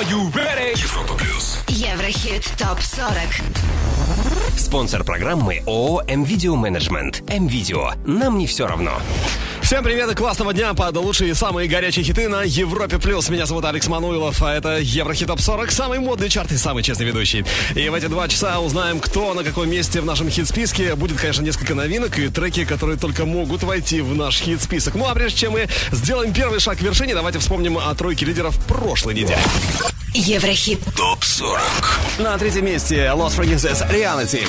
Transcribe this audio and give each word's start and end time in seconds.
Европа 0.00 1.14
плюс. 1.14 1.58
Еврохит 1.68 2.42
ТОП-40. 2.58 4.58
Спонсор 4.58 5.04
программы 5.04 5.62
ООО 5.66 6.02
«М-Видео 6.06 6.54
Менеджмент». 6.54 7.22
«М-Видео». 7.28 7.92
Нам 8.04 8.36
не 8.36 8.46
все 8.46 8.66
равно. 8.66 8.92
Всем 9.66 9.82
привет 9.82 10.08
и 10.08 10.14
классного 10.14 10.54
дня 10.54 10.72
под 10.74 10.96
лучшие 10.96 11.32
и 11.32 11.34
самые 11.34 11.68
горячие 11.68 12.04
хиты 12.04 12.28
на 12.28 12.44
Европе+. 12.44 13.00
плюс. 13.00 13.28
Меня 13.30 13.46
зовут 13.46 13.64
Алекс 13.64 13.88
Мануилов, 13.88 14.40
а 14.40 14.54
это 14.54 14.78
Еврохит 14.78 15.26
Топ 15.26 15.40
40, 15.40 15.72
самый 15.72 15.98
модный 15.98 16.28
чарт 16.28 16.52
и 16.52 16.56
самый 16.56 16.84
честный 16.84 17.06
ведущий. 17.06 17.44
И 17.74 17.88
в 17.88 17.94
эти 17.94 18.06
два 18.06 18.28
часа 18.28 18.60
узнаем, 18.60 19.00
кто 19.00 19.34
на 19.34 19.42
каком 19.42 19.68
месте 19.68 20.00
в 20.00 20.04
нашем 20.04 20.30
хит-списке. 20.30 20.94
Будет, 20.94 21.18
конечно, 21.18 21.42
несколько 21.42 21.74
новинок 21.74 22.16
и 22.16 22.28
треки, 22.28 22.64
которые 22.64 22.96
только 22.96 23.26
могут 23.26 23.64
войти 23.64 24.00
в 24.02 24.14
наш 24.14 24.40
хит-список. 24.40 24.94
Ну 24.94 25.04
а 25.08 25.14
прежде 25.14 25.40
чем 25.40 25.54
мы 25.54 25.66
сделаем 25.90 26.32
первый 26.32 26.60
шаг 26.60 26.78
к 26.78 26.82
вершине, 26.82 27.16
давайте 27.16 27.40
вспомним 27.40 27.76
о 27.76 27.92
тройке 27.96 28.24
лидеров 28.24 28.56
прошлой 28.66 29.14
недели. 29.14 29.40
Еврохит. 30.14 30.78
Топ 30.96 31.24
40. 31.24 31.58
На 32.20 32.38
третьем 32.38 32.66
месте 32.66 32.98
Lost 33.16 33.36
Frequencies 33.36 33.84
Reality. 33.90 34.46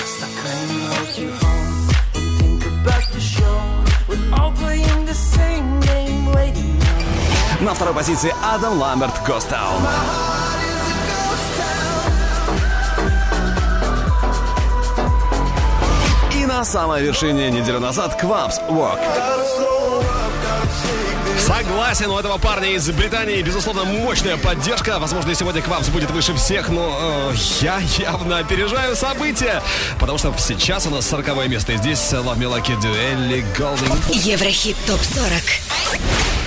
На 7.59 7.73
второй 7.73 7.95
позиции 7.95 8.31
Адам 8.43 8.77
Ламберт 8.77 9.15
Ghost. 9.27 9.55
И 16.35 16.45
на 16.45 16.63
самой 16.63 17.01
вершине 17.01 17.49
неделю 17.49 17.79
назад 17.79 18.15
Квапс 18.21 18.59
Walk. 18.69 18.99
Согласен, 21.39 22.11
у 22.11 22.19
этого 22.19 22.37
парня 22.37 22.69
из 22.69 22.87
Британии, 22.91 23.41
безусловно, 23.41 23.85
мощная 23.85 24.37
поддержка. 24.37 24.99
Возможно, 24.99 25.33
сегодня 25.33 25.63
Квапс 25.63 25.89
будет 25.89 26.11
выше 26.11 26.35
всех, 26.35 26.69
но 26.69 27.31
э, 27.31 27.35
я 27.61 27.79
явно 27.97 28.37
опережаю 28.37 28.95
события. 28.95 29.63
Потому 29.99 30.19
что 30.19 30.31
сейчас 30.37 30.85
у 30.85 30.91
нас 30.91 31.07
40 31.07 31.47
место. 31.47 31.71
И 31.71 31.77
здесь 31.77 31.99
Love 32.13 32.37
Me 32.37 32.53
Like 32.53 32.67
You 32.67 32.79
Do, 32.79 32.95
Элли 32.95 33.43
Голдинг. 33.57 34.09
Еврохит 34.09 34.75
ТОП-40. 34.85 36.46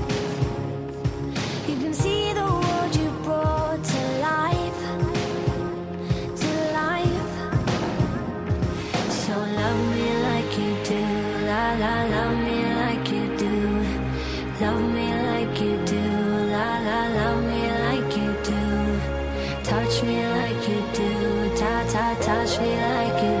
Touch 21.91 22.57
me 22.61 22.73
like 22.77 23.21
you 23.21 23.40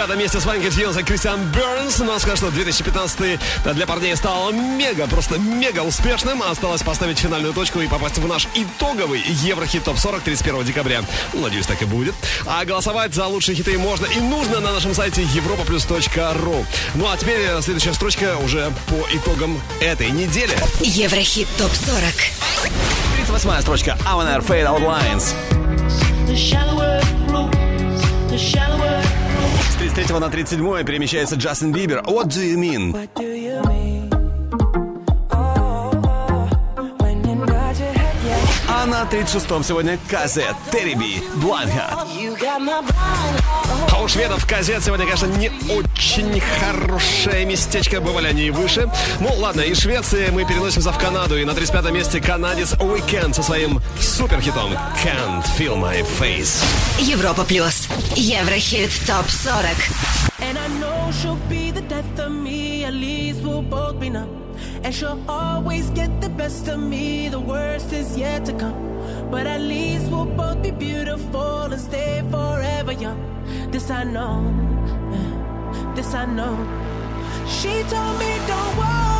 На 0.00 0.06
39 0.06 0.16
месте 0.16 0.40
с 0.40 0.46
вами 0.46 0.62
Герсиенс 0.62 0.96
и 0.96 1.02
Кристиан 1.02 1.40
Бернс. 1.52 1.98
Но 1.98 2.18
скажу, 2.18 2.36
что 2.36 2.50
2015 2.50 3.40
для 3.74 3.86
парней 3.86 4.16
стал 4.16 4.50
мега, 4.50 5.06
просто 5.06 5.38
мега 5.38 5.80
успешным. 5.80 6.42
Осталось 6.42 6.82
поставить 6.82 7.18
финальную 7.18 7.52
точку 7.52 7.80
и 7.80 7.86
попасть 7.86 8.16
в 8.18 8.26
наш 8.26 8.48
итоговый 8.54 9.20
Еврохит 9.42 9.84
ТОП 9.84 9.98
40 9.98 10.22
31 10.22 10.64
декабря. 10.64 11.02
Ну, 11.34 11.42
надеюсь, 11.42 11.66
так 11.66 11.82
и 11.82 11.84
будет. 11.84 12.14
А 12.46 12.64
голосовать 12.64 13.14
за 13.14 13.26
лучшие 13.26 13.54
хиты 13.54 13.76
можно 13.78 14.06
и 14.06 14.20
нужно 14.20 14.60
на 14.60 14.72
нашем 14.72 14.94
сайте 14.94 15.22
europaplus.ru. 15.22 16.66
Ну, 16.94 17.10
а 17.10 17.16
теперь 17.16 17.40
э, 17.40 17.60
следующая 17.60 17.92
строчка 17.92 18.38
уже 18.38 18.72
по 18.88 19.06
итогам 19.14 19.60
этой 19.80 20.10
недели. 20.10 20.56
Еврохит 20.80 21.48
ТОП-40. 21.58 22.14
38 23.16 23.62
строчка. 23.62 23.98
Wanna 24.04 24.40
fade 24.40 24.66
out 24.66 24.80
lines. 24.80 25.34
The 26.26 26.36
shallower 26.36 27.00
it 27.02 27.28
grows, 27.28 28.30
the 28.30 28.38
shallower 28.38 28.89
33 29.94 30.18
на 30.20 30.30
37 30.30 30.84
перемещается 30.84 31.34
Джастин 31.34 31.72
Бибер. 31.72 32.02
What 32.02 32.28
do 32.28 32.42
you 32.42 32.56
mean? 32.56 33.08
36-м 39.10 39.64
сегодня 39.64 39.98
Cazzette, 40.08 40.54
Terri 40.70 41.06
B, 41.06 41.20
Blind 41.36 41.68
Heart. 41.68 42.06
А 43.92 44.02
у 44.02 44.06
шведов 44.06 44.46
Cazzette 44.46 44.84
сегодня, 44.84 45.04
конечно, 45.04 45.26
не 45.26 45.50
очень 45.68 46.40
хорошее 46.40 47.44
местечко. 47.44 48.00
Бывали 48.00 48.28
они 48.28 48.44
и 48.44 48.50
выше. 48.50 48.88
Ну, 49.18 49.34
ладно, 49.34 49.62
из 49.62 49.80
Швеции 49.80 50.30
мы 50.30 50.44
переносимся 50.44 50.92
в 50.92 50.98
Канаду. 50.98 51.36
И 51.36 51.44
на 51.44 51.50
35-м 51.50 51.92
месте 51.92 52.20
канадец 52.20 52.74
Weeknd 52.74 53.34
со 53.34 53.42
своим 53.42 53.80
суперхитом 53.98 54.74
Can't 55.02 55.44
Feel 55.58 55.76
My 55.76 56.06
Face. 56.20 56.62
Европа 57.00 57.42
Плюс. 57.44 57.88
Еврохит 58.14 58.90
ТОП 59.06 59.28
40. 59.28 59.66
And 64.82 64.94
she'll 64.94 65.20
always 65.28 65.90
get 65.90 66.22
the 66.22 66.30
best 66.30 66.66
of 66.68 66.80
me, 66.80 67.28
the 67.28 67.38
worst 67.38 67.92
is 67.92 68.16
yet 68.16 68.46
to 68.46 68.52
come. 68.54 68.89
But 69.30 69.46
at 69.46 69.60
least 69.60 70.10
we'll 70.10 70.26
both 70.26 70.62
be 70.62 70.72
beautiful 70.72 71.62
and 71.72 71.80
stay 71.80 72.22
forever 72.30 72.92
young. 72.92 73.20
This 73.70 73.90
I 73.90 74.02
know, 74.02 74.42
this 75.94 76.14
I 76.14 76.26
know. 76.26 76.56
She 77.46 77.82
told 77.84 78.18
me 78.18 78.30
don't 78.46 78.76
worry 78.76 79.19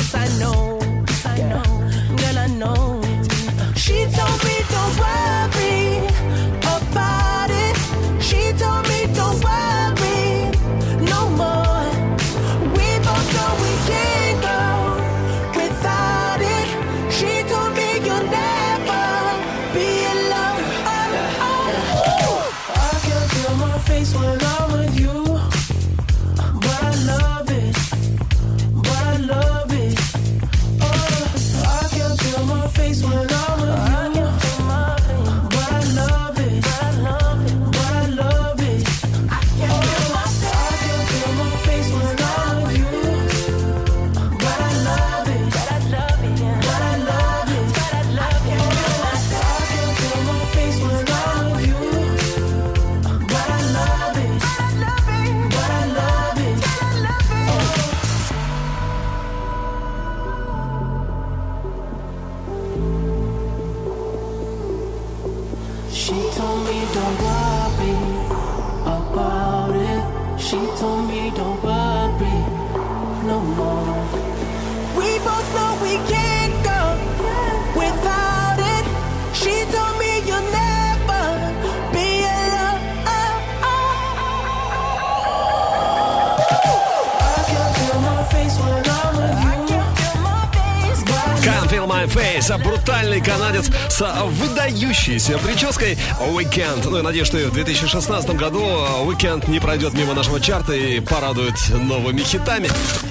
Кейс, 92.41 92.49
а 92.49 92.57
брутальный 92.57 93.21
канадец 93.21 93.69
с 93.89 94.01
а, 94.01 94.25
выдающейся 94.25 95.37
прической 95.37 95.95
Weekend. 96.19 96.89
Ну, 96.89 96.97
я 96.97 97.03
надеюсь, 97.03 97.27
что 97.27 97.37
и 97.37 97.45
в 97.45 97.53
2016 97.53 98.31
году 98.31 98.63
а, 98.65 99.03
Weekend 99.05 99.49
не 99.49 99.59
пройдет 99.59 99.93
мимо 99.93 100.15
нашего 100.15 100.39
чарта 100.39 100.73
и 100.73 100.99
порадует 100.99 101.53
новыми 101.69 102.21
хитами. 102.21 102.67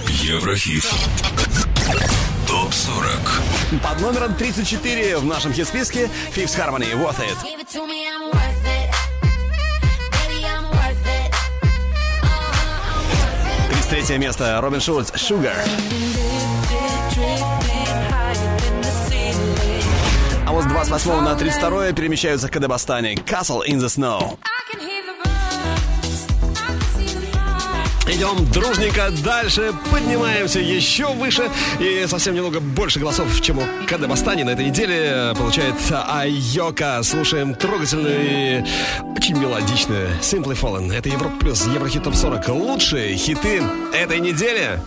Еврохит. 0.09 0.85
Топ 2.49 2.75
40. 2.75 3.81
Под 3.83 4.01
номером 4.01 4.35
34 4.35 5.19
в 5.19 5.25
нашем 5.25 5.53
хит-списке 5.53 6.11
Fifth 6.35 6.59
Harmony 6.59 6.93
Worth 6.95 7.21
It. 7.21 7.37
Give 13.91 14.09
it 14.09 14.19
место 14.19 14.61
Робин 14.61 14.81
Шульц 14.81 15.13
«Sugar». 15.13 15.55
28 20.87 21.21
на 21.21 21.35
32 21.35 21.93
перемещаются 21.93 22.49
к 22.49 22.57
Адабастане. 22.57 23.13
Castle 23.13 23.61
in 23.69 23.79
the 23.81 23.85
Snow. 23.85 24.39
Идем 28.09 28.51
дружненько 28.51 29.11
дальше, 29.23 29.75
поднимаемся 29.91 30.59
еще 30.59 31.13
выше 31.13 31.51
и 31.79 32.07
совсем 32.07 32.35
немного 32.35 32.61
больше 32.61 32.99
голосов, 32.99 33.29
чем 33.43 33.59
у 33.59 33.63
Кадабастани 33.87 34.43
на 34.43 34.51
этой 34.51 34.65
неделе 34.65 35.35
получает 35.37 35.75
Айока. 35.91 37.03
Слушаем 37.03 37.55
трогательную 37.55 38.65
очень 39.19 39.37
мелодичную 39.37 40.09
Simply 40.23 40.59
Fallen. 40.59 40.95
Это 40.95 41.11
Европа 41.11 41.37
плюс 41.41 41.67
Еврохит 41.67 42.05
топ 42.05 42.15
40. 42.15 42.49
Лучшие 42.49 43.17
хиты 43.17 43.63
этой 43.93 44.19
недели. 44.19 44.81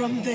from 0.00 0.22
the 0.22 0.29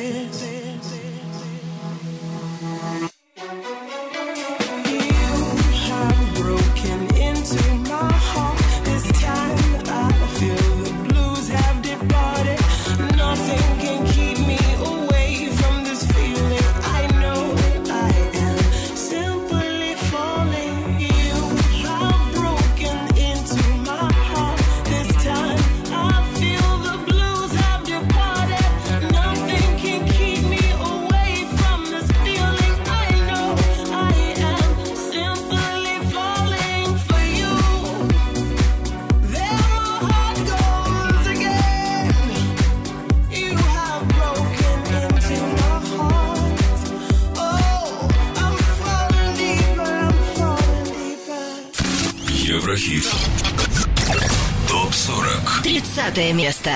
пятое 56.16 56.32
место. 56.32 56.72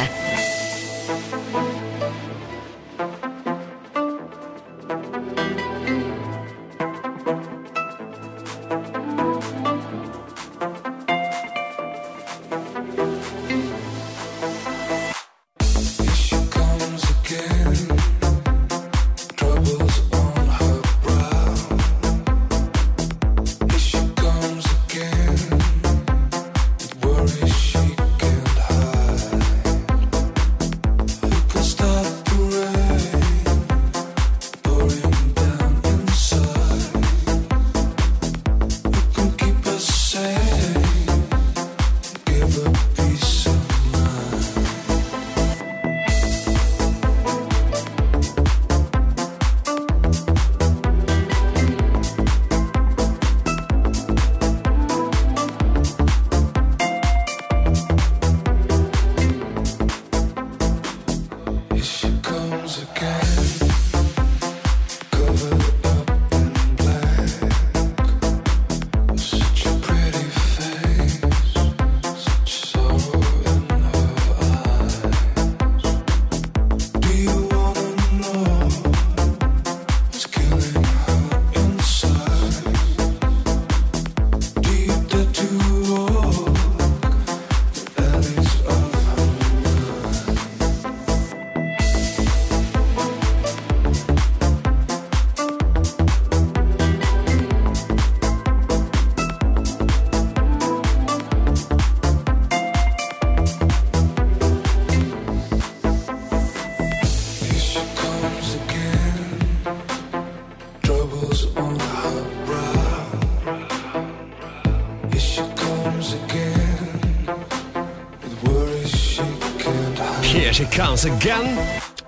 Comes 120.99 121.05
again. 121.05 121.59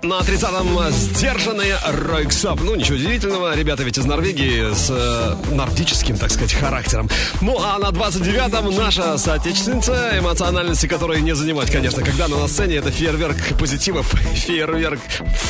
На 0.02 0.18
30-м 0.20 0.90
сдержанный 0.90 1.72
Ройксап. 1.86 2.60
Ну, 2.60 2.74
ничего 2.74 2.96
удивительного, 2.96 3.54
ребята 3.54 3.84
ведь 3.84 3.96
из 3.96 4.04
Норвегии 4.04 4.74
с 4.74 4.90
э, 4.90 5.54
нордическим, 5.54 6.18
так 6.18 6.30
сказать, 6.30 6.52
характером. 6.52 7.08
Ну, 7.40 7.58
а 7.58 7.78
на 7.78 7.86
29-м 7.86 8.74
наша 8.76 9.16
соотечественница, 9.16 10.18
эмоциональности 10.18 10.88
которой 10.88 11.20
не 11.22 11.34
занимать, 11.34 11.70
конечно, 11.70 12.02
когда 12.02 12.24
она 12.24 12.36
на 12.36 12.48
сцене, 12.48 12.76
это 12.76 12.90
фейерверк 12.90 13.36
позитива, 13.58 14.02
фейерверк, 14.34 15.00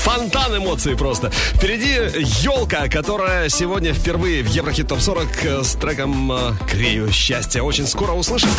фонтан 0.04 0.58
эмоций 0.58 0.96
просто. 0.96 1.30
Впереди 1.30 1.94
елка, 2.42 2.88
которая 2.88 3.48
сегодня 3.48 3.94
впервые 3.94 4.42
в 4.42 4.48
Еврохит 4.48 4.88
Топ 4.88 5.00
40 5.00 5.44
э, 5.44 5.64
с 5.64 5.72
треком 5.76 6.30
э, 6.30 6.52
«Крею 6.70 7.10
счастья». 7.10 7.62
Очень 7.62 7.88
скоро 7.88 8.12
услышим. 8.12 8.50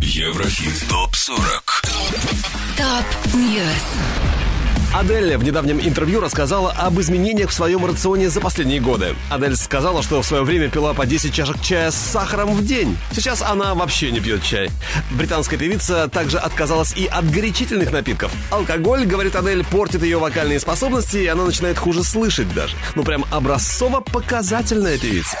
Еврохит 0.00 0.88
ТОП-40 0.88 1.57
Top 2.98 3.34
News. 3.34 3.62
Адель 4.92 5.36
в 5.36 5.44
недавнем 5.44 5.78
интервью 5.78 6.20
рассказала 6.20 6.72
об 6.72 6.98
изменениях 6.98 7.50
в 7.50 7.52
своем 7.52 7.86
рационе 7.86 8.28
за 8.28 8.40
последние 8.40 8.80
годы. 8.80 9.14
Адель 9.30 9.54
сказала, 9.54 10.02
что 10.02 10.20
в 10.20 10.26
свое 10.26 10.42
время 10.42 10.68
пила 10.68 10.94
по 10.94 11.06
10 11.06 11.32
чашек 11.32 11.60
чая 11.62 11.92
с 11.92 11.94
сахаром 11.94 12.54
в 12.54 12.66
день. 12.66 12.98
Сейчас 13.12 13.40
она 13.40 13.74
вообще 13.74 14.10
не 14.10 14.18
пьет 14.18 14.42
чай. 14.42 14.68
Британская 15.12 15.56
певица 15.56 16.08
также 16.08 16.38
отказалась 16.38 16.92
и 16.96 17.06
от 17.06 17.30
горячительных 17.30 17.92
напитков. 17.92 18.32
Алкоголь, 18.50 19.06
говорит 19.06 19.36
Адель, 19.36 19.64
портит 19.64 20.02
ее 20.02 20.18
вокальные 20.18 20.58
способности, 20.58 21.18
и 21.18 21.26
она 21.28 21.44
начинает 21.44 21.78
хуже 21.78 22.02
слышать 22.02 22.52
даже. 22.52 22.74
Ну 22.96 23.04
прям 23.04 23.24
образцово-показательная 23.30 24.98
певица. 24.98 25.36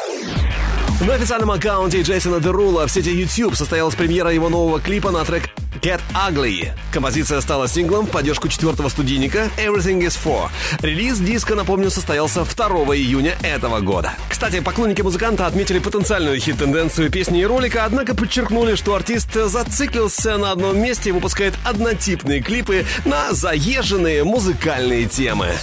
На 1.00 1.14
официальном 1.14 1.50
аккаунте 1.50 2.02
Джейсона 2.02 2.38
Дерула 2.38 2.86
в 2.86 2.92
сети 2.92 3.10
YouTube 3.10 3.56
состоялась 3.56 3.96
премьера 3.96 4.32
его 4.32 4.48
нового 4.48 4.78
клипа 4.78 5.10
на 5.10 5.24
трек 5.24 5.50
Get 5.88 6.02
Ugly. 6.12 6.70
Композиция 6.92 7.40
стала 7.40 7.66
синглом 7.66 8.04
в 8.04 8.10
поддержку 8.10 8.48
четвертого 8.48 8.90
студийника 8.90 9.48
Everything 9.56 10.00
is 10.06 10.18
For. 10.22 10.50
Релиз 10.82 11.18
диска, 11.18 11.54
напомню, 11.54 11.90
состоялся 11.90 12.44
2 12.44 12.66
июня 12.94 13.38
этого 13.42 13.80
года. 13.80 14.12
Кстати, 14.28 14.60
поклонники 14.60 15.00
музыканта 15.00 15.46
отметили 15.46 15.78
потенциальную 15.78 16.38
хит-тенденцию 16.40 17.10
песни 17.10 17.40
и 17.40 17.46
ролика, 17.46 17.86
однако 17.86 18.14
подчеркнули, 18.14 18.74
что 18.74 18.94
артист 18.94 19.32
зациклился 19.32 20.36
на 20.36 20.52
одном 20.52 20.78
месте 20.78 21.08
и 21.08 21.12
выпускает 21.12 21.54
однотипные 21.64 22.42
клипы 22.42 22.84
на 23.06 23.32
заезженные 23.32 24.24
музыкальные 24.24 25.06
темы. 25.06 25.54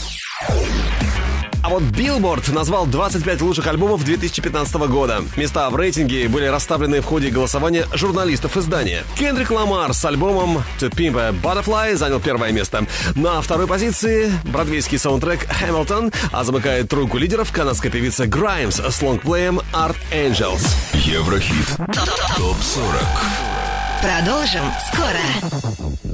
А 1.65 1.69
вот 1.69 1.81
Billboard 1.81 2.53
назвал 2.53 2.85
25 2.85 3.41
лучших 3.41 3.65
альбомов 3.65 4.03
2015 4.03 4.75
года. 4.87 5.23
Места 5.35 5.67
в 5.71 5.75
рейтинге 5.75 6.27
были 6.27 6.45
расставлены 6.45 7.01
в 7.01 7.05
ходе 7.05 7.29
голосования 7.29 7.87
журналистов 7.91 8.55
издания. 8.55 9.03
Кендрик 9.17 9.49
Ламар 9.49 9.91
с 9.95 10.05
альбомом 10.05 10.63
To 10.79 10.91
Pimp 10.91 11.19
a 11.19 11.31
Butterfly 11.31 11.95
занял 11.95 12.19
первое 12.19 12.51
место. 12.51 12.85
На 13.15 13.41
второй 13.41 13.65
позиции 13.65 14.31
бродвейский 14.43 14.99
саундтрек 14.99 15.47
Hamilton, 15.59 16.13
а 16.31 16.43
замыкает 16.43 16.87
тройку 16.87 17.17
лидеров 17.17 17.51
канадская 17.51 17.91
певица 17.91 18.25
Grimes 18.25 18.87
с 18.87 19.01
лонгплеем 19.01 19.59
Art 19.73 19.97
Angels. 20.11 20.67
Еврохит 20.93 21.65
ТОП-40 22.37 22.93
Продолжим 24.03 24.65
скоро. 24.93 26.04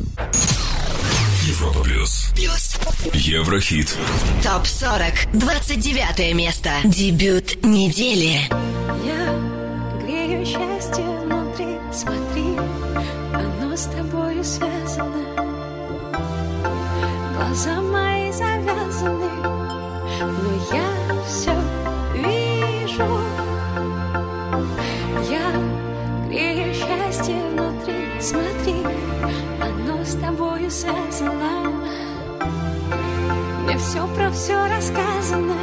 Европа 1.61 1.83
Плюс 1.83 2.31
Плюс. 2.35 2.75
Еврохит 3.13 3.95
Топ 4.43 4.65
40. 4.65 5.31
29 5.33 6.33
место. 6.33 6.71
Дебют 6.83 7.63
недели. 7.63 8.49
Я 9.05 10.01
грею 10.03 10.43
счастье 10.43 11.03
внутри, 11.03 11.77
смотри, 11.93 12.57
оно 13.31 13.77
с 13.77 13.83
тобою 13.85 14.43
связано. 14.43 15.23
Глаза 17.37 17.79
мои 17.79 18.31
завязаны, 18.31 19.29
но 20.19 20.75
я 20.75 21.23
все 21.27 21.53
вижу. 22.15 23.19
Я 25.29 26.27
грею 26.27 26.73
счастье 26.73 27.35
внутри, 27.51 28.19
смотри, 28.19 28.81
оно 29.61 30.03
с 30.03 30.15
тобою 30.15 30.71
связано. 30.71 31.40
Все 33.91 34.07
про 34.07 34.31
все 34.31 34.69
рассказано. 34.69 35.57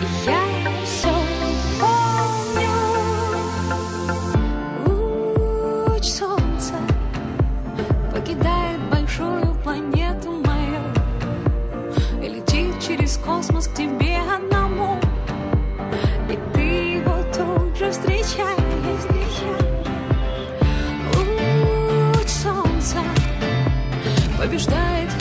И 0.00 0.06
Я 0.24 0.40
все 0.86 1.12
помню. 1.78 2.70
Луч 4.86 6.04
солнца 6.04 6.76
покидает 8.10 8.80
большую 8.90 9.54
планету 9.62 10.30
мою 10.30 10.80
и 12.22 12.28
летит 12.36 12.80
через 12.80 13.18
космос 13.18 13.68
к 13.68 13.74
тебе 13.74 14.16
одному. 14.34 14.98
И 16.30 16.38
ты 16.54 16.60
его 16.60 17.22
тут 17.36 17.76
же 17.76 17.90
встречаешь. 17.90 18.56
Луч 21.18 22.28
солнца 22.28 22.96
побеждает 24.38 25.19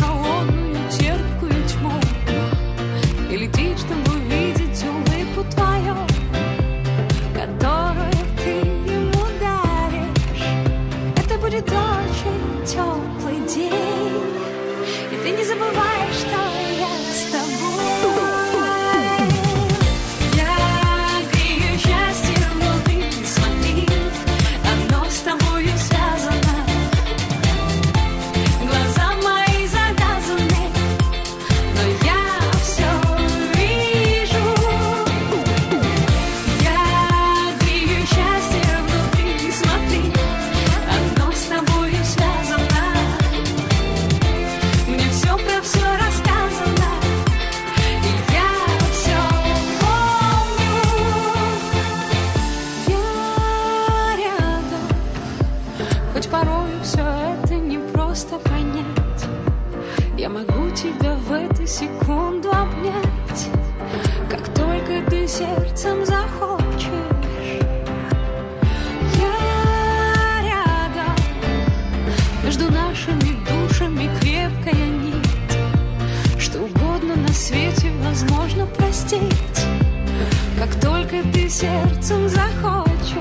сердцем 81.60 82.30
захочешь. 82.30 83.18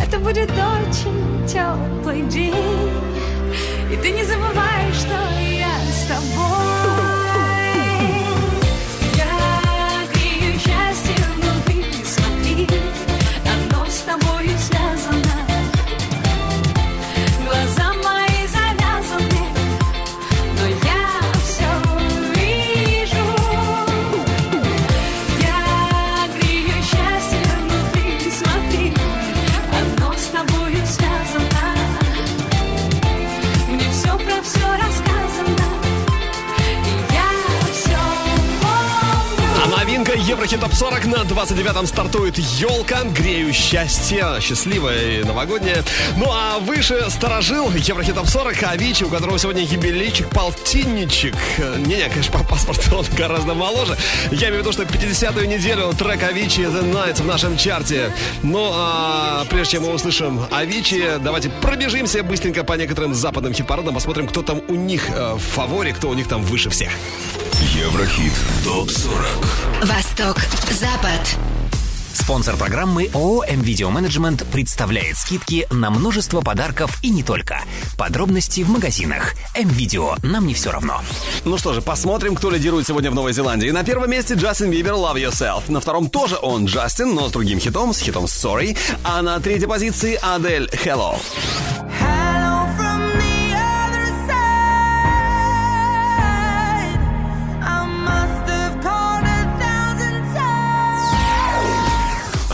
Это 0.00 0.20
будет 0.20 0.50
очень 0.50 1.48
теплый 1.48 2.22
день. 2.28 2.54
И 3.92 3.96
ты 3.96 4.10
не 4.10 4.22
забываешь, 4.22 4.94
что 4.94 5.37
29-м 40.56 41.86
стартует 41.86 42.38
елка, 42.38 43.04
грею 43.04 43.52
счастье, 43.52 44.24
счастливая 44.40 45.20
и 45.20 45.22
новогодняя. 45.22 45.84
Ну 46.16 46.26
а 46.30 46.58
выше 46.58 47.04
сторожил 47.10 47.70
Еврохит 47.70 48.14
Топ 48.14 48.26
40 48.26 48.62
Авичи, 48.62 49.04
у 49.04 49.10
которого 49.10 49.38
сегодня 49.38 49.62
юбилейчик, 49.62 50.28
полтинничек. 50.30 51.34
Не-не, 51.78 52.08
конечно, 52.08 52.38
по 52.38 52.44
паспорту 52.44 52.96
он 52.96 53.04
гораздо 53.16 53.52
моложе. 53.54 53.96
Я 54.30 54.48
имею 54.48 54.62
в 54.62 54.66
виду, 54.66 54.72
что 54.72 54.84
50-ю 54.84 55.46
неделю 55.46 55.92
трек 55.92 56.22
Авичи 56.22 56.62
The 56.62 56.92
Night 56.92 57.22
в 57.22 57.26
нашем 57.26 57.56
чарте. 57.58 58.12
Ну 58.42 58.70
а 58.72 59.44
прежде 59.50 59.72
чем 59.72 59.82
мы 59.82 59.92
услышим 59.92 60.46
Авичи, 60.50 61.18
давайте 61.20 61.50
пробежимся 61.50 62.22
быстренько 62.22 62.64
по 62.64 62.72
некоторым 62.72 63.12
западным 63.12 63.52
хит-парадам, 63.52 63.94
посмотрим, 63.94 64.26
кто 64.26 64.42
там 64.42 64.62
у 64.68 64.74
них 64.74 65.10
э, 65.10 65.34
в 65.34 65.40
фаворе, 65.40 65.92
кто 65.92 66.08
у 66.08 66.14
них 66.14 66.26
там 66.26 66.42
выше 66.42 66.70
всех. 66.70 66.90
Еврохит 67.78 68.32
ТОП-40 68.64 69.86
Восток, 69.86 70.36
Запад. 70.72 71.20
Спонсор 72.12 72.56
программы 72.56 73.08
ООО 73.14 73.44
«М-Видео 73.44 73.88
Менеджмент» 73.90 74.44
представляет 74.50 75.16
скидки 75.16 75.64
на 75.70 75.88
множество 75.90 76.40
подарков 76.40 76.98
и 77.04 77.10
не 77.10 77.22
только. 77.22 77.62
Подробности 77.96 78.62
в 78.62 78.68
магазинах. 78.68 79.34
М-Видео. 79.54 80.16
Нам 80.24 80.48
не 80.48 80.54
все 80.54 80.72
равно. 80.72 81.02
Ну 81.44 81.56
что 81.56 81.72
же, 81.72 81.80
посмотрим, 81.80 82.34
кто 82.34 82.50
лидирует 82.50 82.88
сегодня 82.88 83.12
в 83.12 83.14
Новой 83.14 83.32
Зеландии. 83.32 83.70
На 83.70 83.84
первом 83.84 84.10
месте 84.10 84.34
Джастин 84.34 84.72
Бибер 84.72 84.94
«Love 84.94 85.22
Yourself». 85.22 85.70
На 85.70 85.80
втором 85.80 86.10
тоже 86.10 86.36
он 86.42 86.66
Джастин, 86.66 87.14
но 87.14 87.28
с 87.28 87.32
другим 87.32 87.60
хитом, 87.60 87.94
с 87.94 88.00
хитом 88.00 88.24
«Sorry». 88.24 88.76
А 89.04 89.22
на 89.22 89.38
третьей 89.38 89.68
позиции 89.68 90.18
Адель 90.20 90.68
«Hello». 90.84 91.14
Hello 92.00 92.27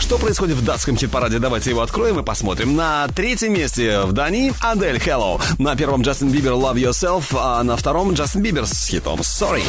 Что 0.05 0.19
происходит 0.19 0.57
в 0.57 0.63
датском 0.63 0.95
хит-параде? 0.95 1.39
Давайте 1.39 1.71
его 1.71 1.81
откроем 1.81 2.19
и 2.19 2.23
посмотрим. 2.23 2.75
На 2.75 3.07
третьем 3.07 3.53
месте 3.53 4.01
в 4.01 4.11
Дании 4.11 4.53
Адель 4.61 4.97
«Hello». 4.97 5.41
На 5.57 5.75
первом 5.75 6.03
Джастин 6.03 6.29
Бибер 6.29 6.51
«Love 6.51 6.75
Yourself», 6.75 7.35
а 7.35 7.63
на 7.63 7.75
втором 7.75 8.13
Джастин 8.13 8.43
Бибер 8.43 8.67
с 8.67 8.85
хитом 8.85 9.21
«Sorry». 9.21 9.63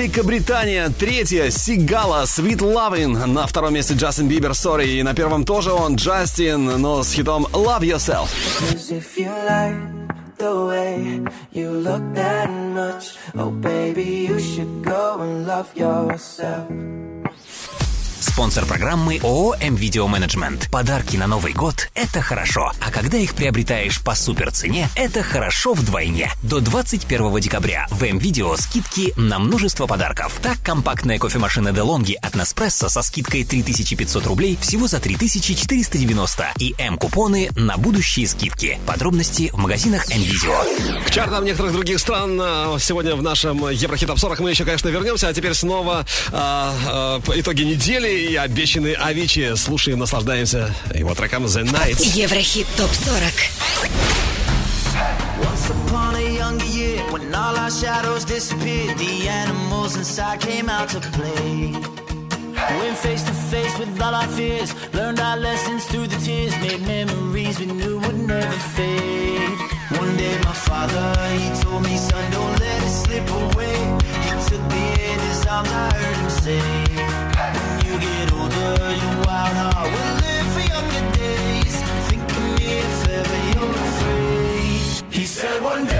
Великобритания. 0.00 0.88
Третья 0.88 1.50
Сигала 1.50 2.22
Sweet 2.22 2.60
Lovin'. 2.60 3.26
На 3.26 3.46
втором 3.46 3.74
месте 3.74 3.92
Джастин 3.92 4.28
Бибер 4.28 4.52
«Sorry». 4.52 4.86
И 4.86 5.02
на 5.02 5.12
первом 5.14 5.44
тоже 5.44 5.72
он 5.72 5.96
Джастин, 5.96 6.80
но 6.80 7.02
с 7.02 7.12
хитом 7.12 7.46
«Love 7.52 7.82
Yourself». 7.82 8.30
Oh 13.34 13.50
baby, 13.60 14.26
you 14.26 14.38
should 14.38 14.82
go 14.82 15.20
and 15.20 15.46
love 15.46 15.68
yourself. 15.76 16.66
Спонсор 18.20 18.66
программы 18.66 19.18
ООО 19.22 19.56
«М-Видео 19.60 20.06
Менеджмент». 20.06 20.68
Подарки 20.70 21.16
на 21.16 21.26
Новый 21.26 21.54
год– 21.54 21.88
это 21.94 22.20
хорошо. 22.20 22.70
А 22.78 22.90
когда 22.90 23.16
их 23.16 23.34
приобретаешь 23.34 24.02
по 24.02 24.14
супер 24.14 24.52
цене, 24.52 24.90
это 24.94 25.22
хорошо 25.22 25.72
вдвойне. 25.72 26.30
До 26.42 26.60
21 26.60 27.40
декабря 27.40 27.86
в 27.90 28.04
М-Видео 28.04 28.54
скидки 28.56 29.14
на 29.16 29.38
множество 29.38 29.86
подарков. 29.86 30.38
Так, 30.42 30.58
компактная 30.62 31.18
кофемашина 31.18 31.70
DeLonghi 31.70 32.14
от 32.20 32.34
Nespresso 32.34 32.90
со 32.90 33.00
скидкой 33.00 33.44
3500 33.44 34.26
рублей 34.26 34.58
всего 34.60 34.86
за 34.86 35.00
3490 35.00 36.52
и 36.58 36.74
М-купоны 36.76 37.48
на 37.56 37.78
будущие 37.78 38.28
скидки. 38.28 38.78
Подробности 38.86 39.48
в 39.50 39.56
магазинах 39.56 40.10
М-Видео. 40.10 41.02
К 41.06 41.10
чартам 41.10 41.46
некоторых 41.46 41.72
других 41.72 41.98
стран 41.98 42.38
а, 42.38 42.76
сегодня 42.78 43.16
в 43.16 43.22
нашем 43.22 43.70
Еврохит 43.70 44.08
Топ 44.08 44.18
40 44.18 44.40
мы 44.40 44.50
еще, 44.50 44.66
конечно, 44.66 44.88
вернемся, 44.88 45.28
а 45.28 45.32
теперь 45.32 45.54
снова 45.54 46.04
а, 46.32 46.74
а, 46.86 47.22
итоги 47.34 47.62
недели 47.62 48.09
и 48.10 48.36
обещанный 48.36 48.92
Авичи. 48.92 49.54
Слушаем, 49.56 49.98
наслаждаемся 49.98 50.74
его 50.94 51.14
треком 51.14 51.44
The 51.44 51.64
Night. 51.64 52.02
Еврохит 52.02 52.66
ТОП-40. 52.76 54.40
Once 55.42 55.70
upon 55.70 56.14
a 56.16 56.36
younger 56.36 56.66
year, 56.66 56.98
when 57.10 57.34
all 57.34 57.56
our 57.56 57.70
shadows 57.70 58.24
disappeared, 58.24 58.98
the 58.98 59.28
animals 59.28 59.96
inside 59.96 60.40
came 60.40 60.68
out 60.68 60.88
to 60.90 61.00
play. 61.00 61.72
Went 62.78 62.98
face 62.98 63.22
to 63.22 63.32
face 63.32 63.78
with 63.78 64.00
all 64.02 64.14
our 64.14 64.28
fears, 64.28 64.74
learned 64.92 65.18
our 65.20 65.36
lessons 65.38 65.84
through 65.86 66.06
the 66.08 66.18
tears, 66.18 66.54
made 66.58 66.82
memories 66.86 67.58
we 67.58 67.66
knew 67.66 67.98
would 68.00 68.18
never 68.18 68.58
fade. 68.76 69.58
One 69.98 70.16
day 70.16 70.36
my 70.44 70.52
father, 70.52 71.14
he 71.38 71.48
told 71.62 71.82
me, 71.84 71.96
son, 71.96 72.30
don't 72.32 72.60
let 72.60 72.82
it 72.82 72.90
slip 72.90 73.28
away. 73.30 73.76
He 74.26 74.30
took 74.48 74.62
me 74.68 74.84
in 75.10 75.18
his 75.28 75.46
arms, 75.46 75.70
I 75.72 75.90
heard 75.94 76.16
him 76.16 76.30
say, 76.30 77.09
He 85.10 85.26
said 85.26 85.62
one 85.62 85.84
day 85.86 85.99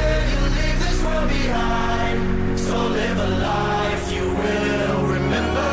behind. 1.33 2.17
So 2.59 2.75
live 2.99 3.17
a 3.27 3.29
life 3.51 4.05
you 4.15 4.25
will 4.41 5.01
remember. 5.17 5.71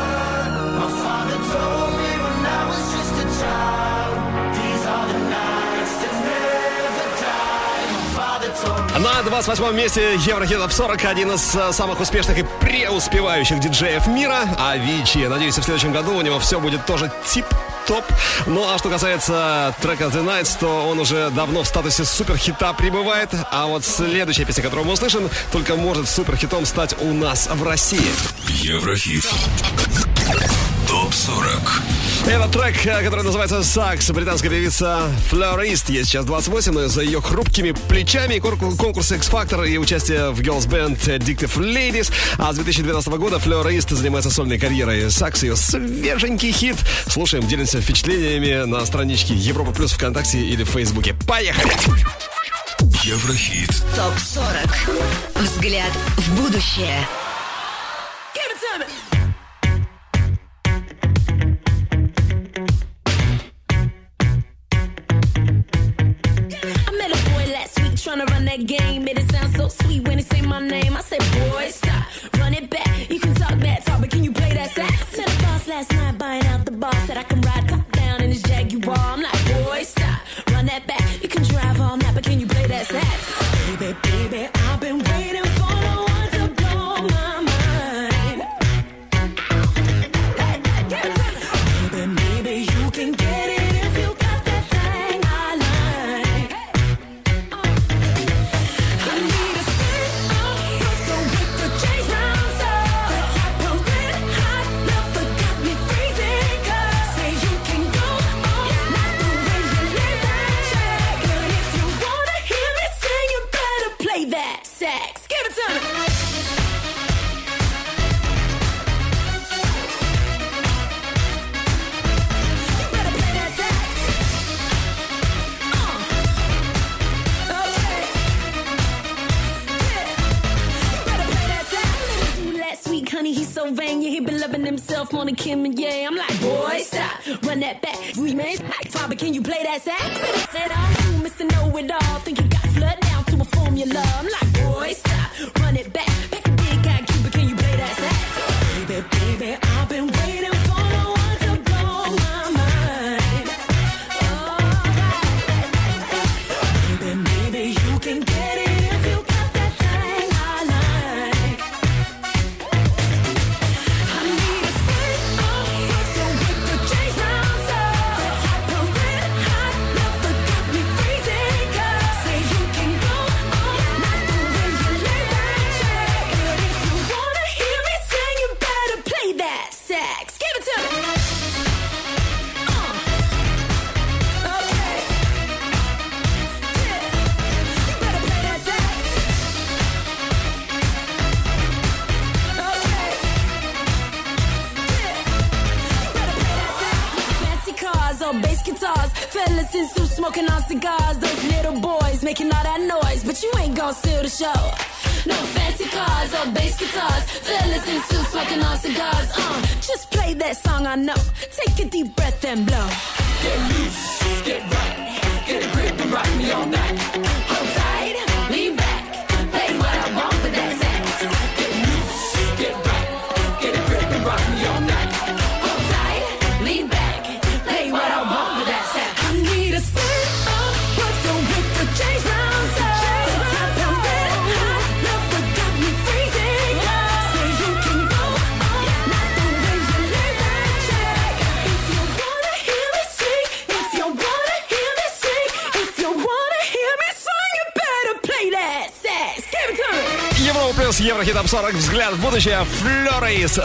My 0.81 0.89
father 1.03 1.37
told 1.53 1.91
me 2.01 2.11
when 2.25 2.39
I 2.59 2.61
was 2.71 2.83
just 2.95 3.13
a 3.23 3.27
child. 3.39 4.15
These 4.57 4.83
are 4.93 5.05
the 5.13 5.19
nights 5.37 5.93
that 6.01 6.13
never 6.29 7.07
die. 7.25 7.85
My 7.97 8.07
father 8.17 8.51
told 8.61 8.81
me. 8.91 8.99
На 9.03 9.23
28 9.23 9.73
месте 9.73 10.15
Еврохит 10.15 10.57
Топ 10.59 10.71
40 10.71 11.05
один 11.05 11.31
из 11.31 11.55
э, 11.55 11.71
самых 11.73 11.99
успешных 11.99 12.37
и 12.37 12.45
преуспевающих 12.59 13.59
диджеев 13.59 14.07
мира 14.07 14.41
Авичи. 14.57 15.27
Надеюсь, 15.27 15.57
в 15.57 15.63
следующем 15.63 15.91
году 15.91 16.15
у 16.15 16.21
него 16.21 16.39
все 16.39 16.59
будет 16.59 16.85
тоже 16.85 17.11
топ. 17.89 18.05
Ну 18.45 18.69
а 18.69 18.77
что 18.77 18.89
касается 18.89 19.75
трека 19.81 20.05
The 20.05 20.23
Nights, 20.23 20.57
то 20.59 20.87
он 20.87 20.99
уже 20.99 21.31
давно 21.31 21.63
в 21.63 21.67
статусе 21.67 22.05
суперхита 22.05 22.71
пребывает. 22.73 23.29
А 23.51 23.65
вот 23.65 23.83
следующая 23.83 24.45
песня, 24.45 24.61
которую 24.61 24.85
мы 24.85 24.93
услышим, 24.93 25.27
только 25.51 25.75
может 25.75 26.07
суперхитом 26.07 26.65
стать 26.67 26.95
у 27.01 27.11
нас 27.13 27.47
в 27.47 27.63
России. 27.63 28.11
Еврохит. 28.47 29.27
Топ 30.87 31.13
40. 31.13 31.98
Это 32.27 32.47
трек, 32.49 32.85
э, 32.85 33.03
который 33.03 33.23
называется 33.23 33.63
«Сакс». 33.63 34.09
Британская 34.11 34.49
певица 34.49 35.09
Флорист. 35.29 35.89
Ей 35.89 36.03
сейчас 36.03 36.25
28, 36.25 36.71
но 36.71 36.87
за 36.87 37.01
ее 37.01 37.21
хрупкими 37.21 37.71
плечами 37.87 38.39
конкурс 38.39 39.11
X-Factor 39.11 39.67
и 39.67 39.77
участие 39.77 40.31
в 40.31 40.41
girls 40.41 40.67
band 40.67 40.97
Addictive 40.97 41.55
Ladies. 41.57 42.11
А 42.37 42.51
с 42.51 42.55
2012 42.55 43.09
года 43.13 43.39
Флорист 43.39 43.89
занимается 43.89 44.29
сольной 44.29 44.59
карьерой. 44.59 45.09
«Сакс» 45.09 45.43
ее 45.43 45.55
свеженький 45.55 46.51
хит. 46.51 46.75
Слушаем, 47.07 47.47
делимся 47.47 47.81
впечатлениями 47.81 48.65
на 48.65 48.85
страничке 48.85 49.33
Европа 49.33 49.71
Плюс 49.71 49.93
ВКонтакте 49.93 50.39
или 50.39 50.63
в 50.63 50.69
Фейсбуке. 50.69 51.15
Поехали! 51.27 51.73
Еврохит. 53.03 53.69
ТОП-40. 53.95 55.41
Взгляд 55.41 55.91
в 56.17 56.35
будущее. 56.35 57.07
Give 58.35 58.81
it. 58.81 59.08
trying 68.09 68.25
to 68.25 68.33
run 68.33 68.45
that 68.45 68.65
game. 68.65 69.03
Made 69.03 69.19
it 69.19 69.31
sound 69.31 69.55
so 69.55 69.67
sweet 69.67 70.07
when 70.07 70.17
they 70.17 70.23
say 70.23 70.41
my 70.41 70.59
name. 70.59 70.97
I 70.97 71.01
said, 71.01 71.19
boy, 71.19 71.67
stop, 71.69 72.05
run 72.39 72.53
it 72.53 72.69
back. 72.69 73.09
You 73.09 73.19
can 73.19 73.38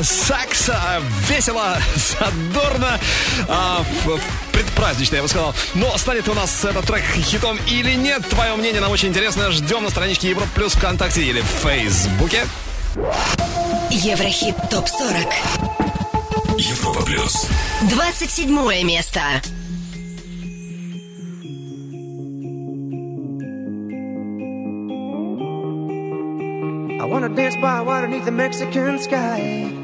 сакса. 0.02 1.02
Весело, 1.28 1.78
задорно. 1.96 2.98
А, 3.48 3.84
предпразднично, 4.52 5.16
я 5.16 5.22
бы 5.22 5.28
сказал. 5.28 5.54
Но 5.74 5.96
станет 5.98 6.28
у 6.28 6.34
нас 6.34 6.64
этот 6.64 6.86
трек 6.86 7.04
хитом 7.16 7.58
или 7.68 7.94
нет? 7.94 8.28
Твое 8.28 8.54
мнение 8.56 8.80
нам 8.80 8.90
очень 8.90 9.08
интересно. 9.08 9.50
Ждем 9.50 9.84
на 9.84 9.90
страничке 9.90 10.30
Европ 10.30 10.48
Плюс 10.50 10.72
ВКонтакте 10.74 11.22
или 11.22 11.40
в 11.40 11.46
Фейсбуке. 11.62 12.46
Еврохит 13.90 14.56
ТОП-40 14.70 15.32
Европа 16.58 17.02
Плюс 17.02 17.48
27 17.90 18.84
место 18.84 19.20
I 27.00 27.06
wanna 27.06 27.28
dance 27.28 27.56
by 27.56 27.80
water 27.80 28.06
beneath 28.06 28.24
the 28.24 28.32
Mexican 28.32 28.98
sky 29.00 29.83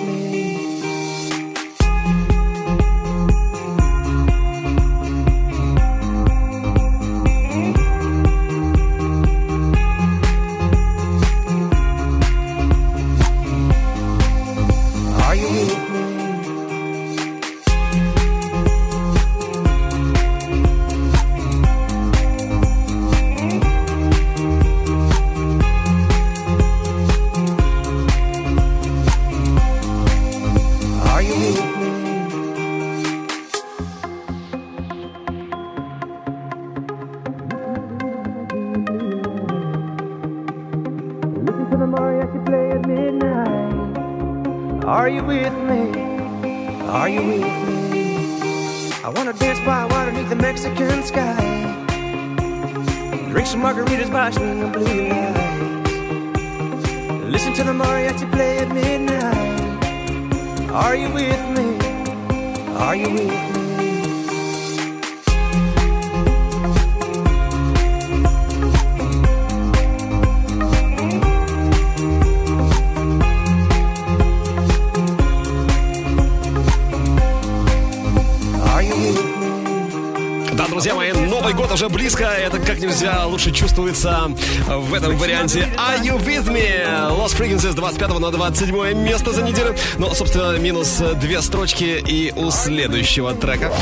Чувствуется 83.81 84.31
в 84.67 84.93
этом 84.93 85.17
варианте 85.17 85.67
Are 85.75 86.01
You 86.01 86.23
With 86.23 86.45
Me? 86.45 87.09
Lost 87.17 87.37
Frequencies 87.37 87.71
с 87.71 87.75
25 87.75 88.19
на 88.19 88.31
27 88.31 88.93
место 88.93 89.33
за 89.33 89.41
неделю. 89.41 89.75
Но, 89.97 90.13
собственно, 90.13 90.57
минус 90.57 91.01
две 91.15 91.41
строчки 91.41 92.03
и 92.05 92.31
у 92.35 92.51
следующего 92.51 93.33
трека. 93.33 93.73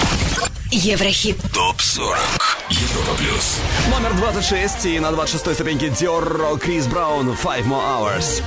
Еврохит. 0.71 1.37
ТОП-40. 1.53 2.15
Европа 2.69 3.15
плюс. 3.17 3.57
Номер 3.91 4.13
26 4.15 4.85
и 4.85 4.99
на 4.99 5.07
26-й 5.07 5.55
ступеньке 5.55 5.89
Диор 5.89 6.57
Крис 6.59 6.87
Браун 6.87 7.29
Five 7.29 7.65
More 7.65 7.83
Hours. 7.83 8.41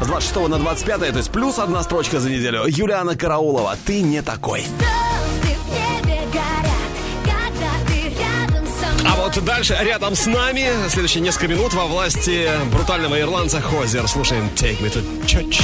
С 0.00 0.06
26 0.06 0.48
на 0.48 0.58
25, 0.58 1.00
то 1.00 1.18
есть 1.18 1.30
плюс 1.30 1.58
одна 1.58 1.82
строчка 1.82 2.20
за 2.20 2.30
неделю. 2.30 2.64
Юлиана 2.66 3.16
Караулова, 3.16 3.76
ты 3.84 4.00
не 4.00 4.22
такой. 4.22 4.64
А 9.40 9.42
вот 9.42 9.46
дальше, 9.46 9.74
рядом 9.80 10.14
с 10.14 10.26
нами, 10.26 10.68
следующие 10.90 11.22
несколько 11.22 11.48
минут 11.48 11.72
во 11.72 11.86
власти 11.86 12.46
брутального 12.70 13.18
ирландца 13.18 13.58
Хозер. 13.58 14.06
Слушаем 14.06 14.50
Take 14.54 14.82
Me 14.82 14.92
to 14.92 15.02
Church. 15.24 15.62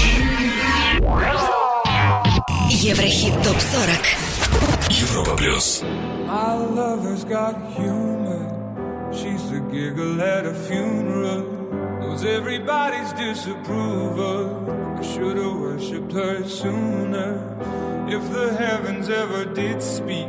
Еврохит 2.71 3.35
ТОП-40. 3.43 4.89
Европа 4.89 5.37
плюс. 5.37 5.83
My 6.27 6.57
lover's 6.57 7.25
got 7.25 7.55
humor. 7.77 9.13
She's 9.13 9.43
the 9.51 9.61
giggle 9.71 10.23
at 10.23 10.47
a 10.47 10.55
funeral. 10.55 11.45
Knows 12.01 12.25
everybody's 12.25 13.13
disapproval. 13.13 14.97
I 14.99 15.03
should 15.03 15.37
have 15.37 15.55
worshipped 15.55 16.13
her 16.15 16.49
sooner. 16.49 17.43
If 18.09 18.23
the 18.33 18.57
heavens 18.57 19.11
ever 19.11 19.45
did 19.45 19.83
speak, 19.83 20.29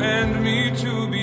Command 0.00 0.42
me 0.42 0.70
to 0.76 1.06
be 1.08 1.19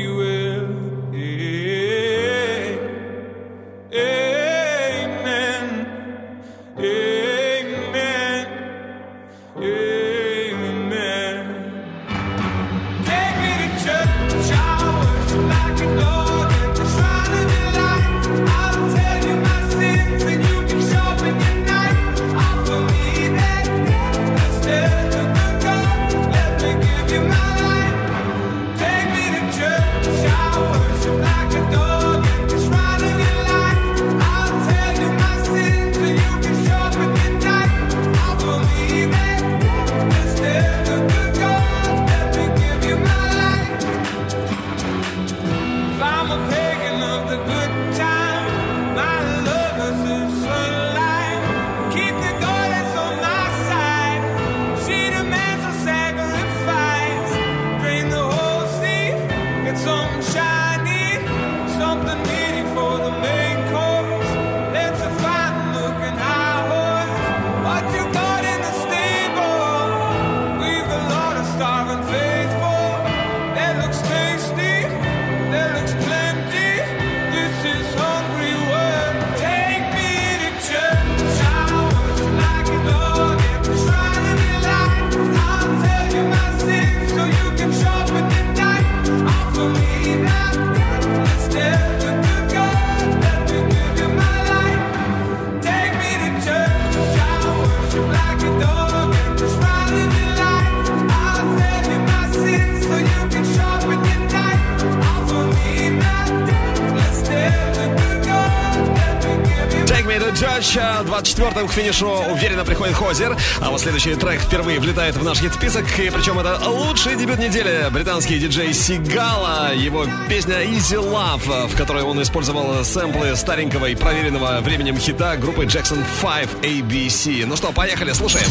Judge. 110.39 110.77
24-м 111.05 111.67
к 111.67 111.71
финишу 111.71 112.07
уверенно 112.07 112.63
приходит 112.63 112.95
Хозер. 112.95 113.35
А 113.59 113.71
вот 113.71 113.81
следующий 113.81 114.13
трек 114.13 114.39
впервые 114.39 114.79
влетает 114.79 115.15
в 115.15 115.23
наш 115.23 115.39
хит-список. 115.39 115.85
И 115.99 116.11
причем 116.11 116.37
это 116.37 116.59
лучший 116.69 117.15
дебют 117.15 117.39
недели. 117.39 117.87
Британский 117.89 118.37
диджей 118.37 118.71
Сигала. 118.71 119.73
Его 119.73 120.05
песня 120.29 120.63
Easy 120.63 121.01
Love, 121.01 121.67
в 121.67 121.75
которой 121.75 122.03
он 122.03 122.21
использовал 122.21 122.85
сэмплы 122.85 123.35
старенького 123.35 123.87
и 123.87 123.95
проверенного 123.95 124.59
временем 124.61 124.99
хита 124.99 125.37
группы 125.37 125.65
Jackson 125.65 126.05
5 126.21 126.49
ABC. 126.61 127.45
Ну 127.47 127.55
что, 127.55 127.71
поехали, 127.71 128.11
слушаем. 128.13 128.49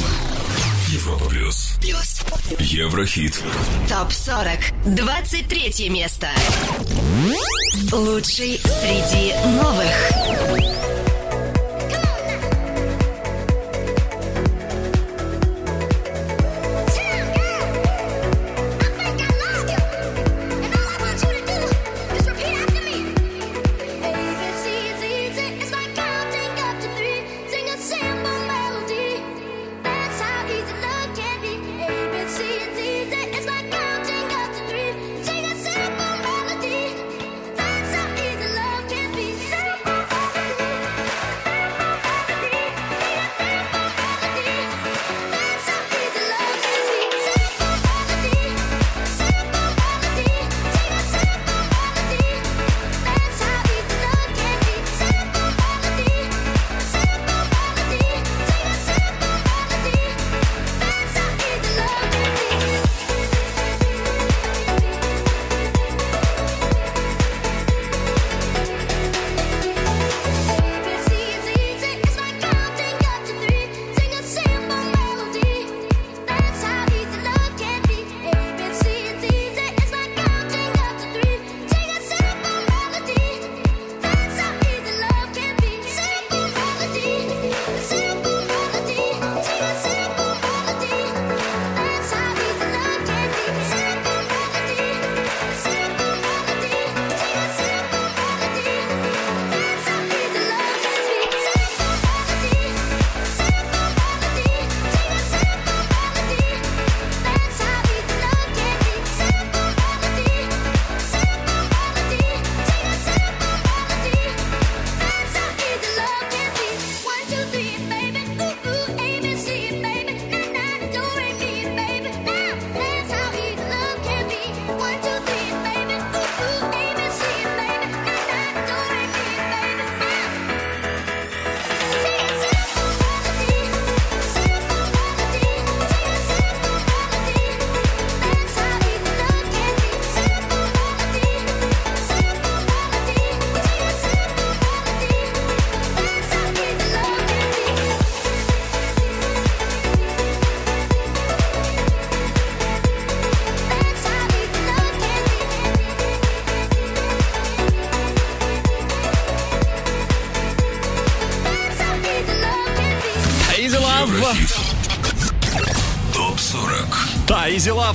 Европа 0.88 1.26
плюс. 1.26 1.74
Плюс. 1.80 2.20
Еврохит. 2.58 3.40
ТОП-40. 3.88 4.94
23 4.94 5.90
место. 5.90 6.28
Лучший 7.92 8.60
среди 8.64 9.34
новых. 9.60 9.92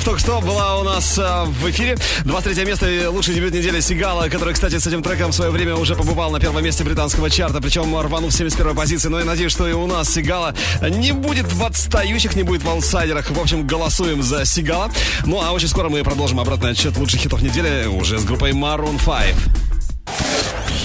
Love 0.01 0.05
только 0.05 0.19
что 0.19 0.41
была 0.41 0.79
у 0.79 0.83
нас 0.83 1.17
э, 1.17 1.43
в 1.45 1.69
эфире. 1.69 1.97
23 2.25 2.65
место 2.65 2.89
и 2.89 3.05
лучший 3.05 3.33
дебют 3.33 3.53
недели 3.53 3.79
Сигала, 3.79 4.29
который, 4.29 4.53
кстати, 4.53 4.77
с 4.77 4.87
этим 4.87 5.03
треком 5.03 5.31
в 5.31 5.35
свое 5.35 5.51
время 5.51 5.75
уже 5.75 5.95
побывал 5.95 6.31
на 6.31 6.39
первом 6.39 6.63
месте 6.63 6.83
британского 6.83 7.29
чарта, 7.29 7.61
причем 7.61 7.97
рванув 7.99 8.31
с 8.31 8.37
71 8.37 8.75
позиции. 8.75 9.09
Но 9.09 9.19
я 9.19 9.25
надеюсь, 9.25 9.51
что 9.51 9.67
и 9.67 9.73
у 9.73 9.85
нас 9.87 10.09
Сигала 10.09 10.55
не 10.81 11.11
будет 11.11 11.51
в 11.51 11.63
отстающих, 11.63 12.35
не 12.35 12.43
будет 12.43 12.63
в 12.63 12.69
аутсайдерах. 12.69 13.29
В 13.29 13.39
общем, 13.39 13.65
голосуем 13.67 14.23
за 14.23 14.45
Сигала. 14.45 14.91
Ну, 15.25 15.41
а 15.41 15.51
очень 15.51 15.67
скоро 15.67 15.89
мы 15.89 16.03
продолжим 16.03 16.39
обратный 16.39 16.71
отчет 16.71 16.97
лучших 16.97 17.21
хитов 17.21 17.41
недели 17.41 17.85
уже 17.87 18.17
с 18.17 18.25
группой 18.25 18.51
Maroon 18.51 18.99
5. 19.03 19.35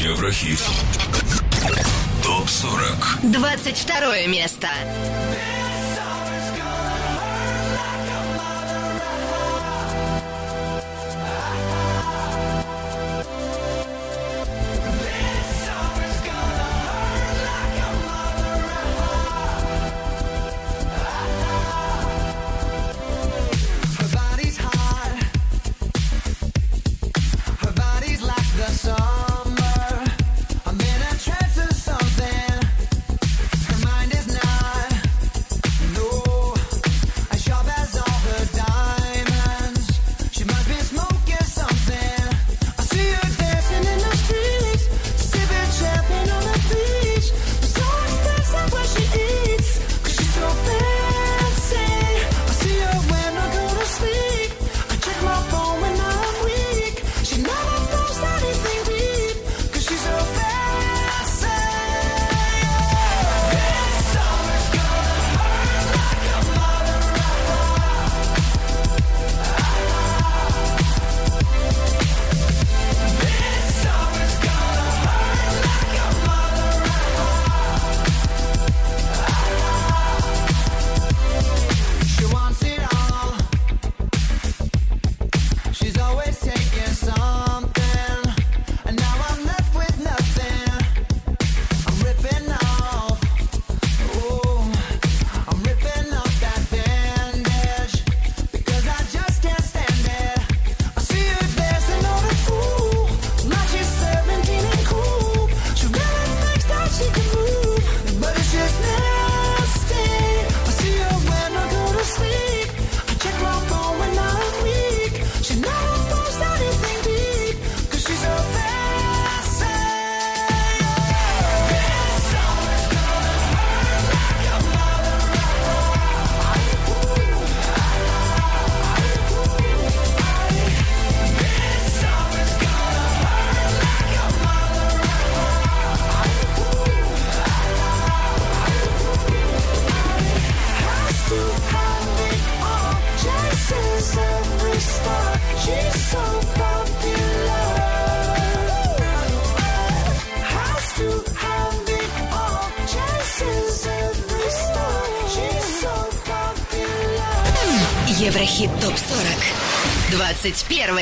Еврохит. 0.05 0.61
Топ-40. 2.23 3.33
22 3.33 4.27
место. 4.27 4.69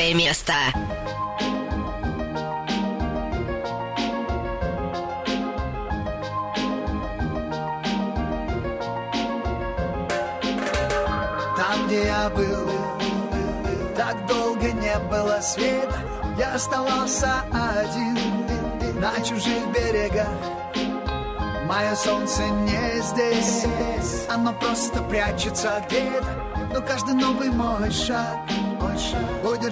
21 0.05 0.16
место. 0.18 0.52
Там, 11.57 11.86
где 11.86 12.05
я 12.05 12.30
был, 12.30 12.70
так 13.96 14.26
долго 14.26 14.72
не 14.72 14.98
было 15.11 15.40
света. 15.40 15.98
Я 16.38 16.55
оставался 16.55 17.44
один 17.52 18.18
на 19.00 19.14
чужих 19.24 19.66
берегах. 19.72 20.28
Мое 21.66 21.94
солнце 21.94 22.42
не 22.42 23.00
здесь, 23.00 23.66
оно 24.28 24.52
просто 24.52 25.02
прячется 25.05 25.82
где-то. 25.86 26.28
Но 26.74 26.82
каждый 26.82 27.14
новый 27.14 27.50
мой 27.50 27.90
шаг 27.90 28.43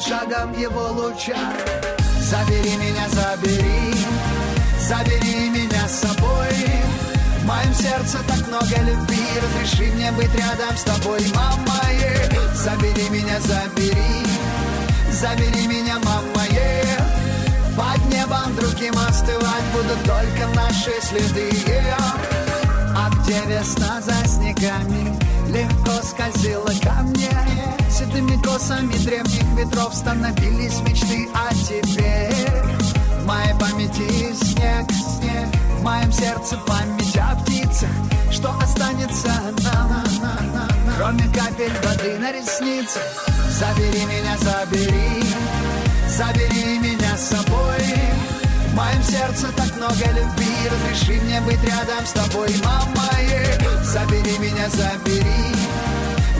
шагом 0.06 0.52
его 0.58 0.88
лучах. 0.88 1.54
Забери 2.20 2.76
меня, 2.76 3.08
забери, 3.10 3.94
забери 4.80 5.50
меня 5.50 5.86
с 5.88 6.00
собой. 6.00 6.48
В 7.40 7.44
моем 7.46 7.74
сердце 7.74 8.18
так 8.26 8.46
много 8.48 8.76
любви, 8.82 9.26
разреши 9.42 9.92
мне 9.92 10.10
быть 10.12 10.34
рядом 10.34 10.76
с 10.76 10.82
тобой, 10.82 11.20
мама. 11.34 11.80
е. 11.90 12.30
Забери 12.54 13.08
меня, 13.10 13.38
забери, 13.40 14.26
забери 15.12 15.66
меня, 15.66 15.98
мама. 16.04 16.44
е. 16.50 16.84
Под 17.76 18.04
небом 18.12 18.54
другим 18.56 18.94
остывать 19.08 19.66
будут 19.72 20.02
только 20.04 20.46
наши 20.54 20.92
следы. 21.02 21.50
е. 21.66 21.96
А 22.96 23.10
где 23.10 23.40
весна 23.46 24.00
за 24.00 24.28
снегами 24.28 25.16
легко 25.48 25.92
скользила 26.02 26.72
ко 26.82 27.02
косами 28.52 28.92
древних 28.98 29.44
ветров 29.56 29.94
становились 29.94 30.80
мечты. 30.80 31.26
О 31.32 31.54
тебе 31.54 32.30
В 33.20 33.26
моей 33.26 33.54
памяти 33.58 34.34
снег, 34.34 34.90
снег. 34.90 35.48
В 35.78 35.82
моем 35.82 36.12
сердце 36.12 36.58
память 36.66 37.16
о 37.16 37.34
птицах. 37.36 37.88
Что 38.30 38.54
останется 38.62 39.32
нам, 39.62 40.04
кроме 40.96 41.24
капель 41.32 41.72
воды 41.82 42.18
на 42.18 42.30
ресницах? 42.32 43.26
Забери 43.58 44.04
меня, 44.04 44.36
забери, 44.38 45.24
забери 46.08 46.78
меня 46.78 47.16
с 47.16 47.30
собой. 47.30 47.84
В 48.68 48.74
моем 48.74 49.02
сердце 49.02 49.48
так 49.56 49.74
много 49.76 50.06
любви. 50.14 50.68
Разреши 50.70 51.20
мне 51.22 51.40
быть 51.40 51.62
рядом 51.64 52.04
с 52.04 52.12
тобой, 52.12 52.54
мама. 52.62 53.08
Е. 53.18 53.58
Забери 53.82 54.38
меня, 54.38 54.68
забери 54.68 55.54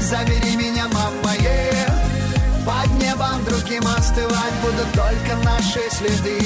Забери 0.00 0.56
меня, 0.56 0.88
мама. 0.88 1.34
е 1.36 1.61
вам 3.22 3.44
другим 3.44 3.82
остывать 3.86 4.54
будут 4.62 4.92
только 4.94 5.36
наши 5.44 5.80
следы. 5.90 6.40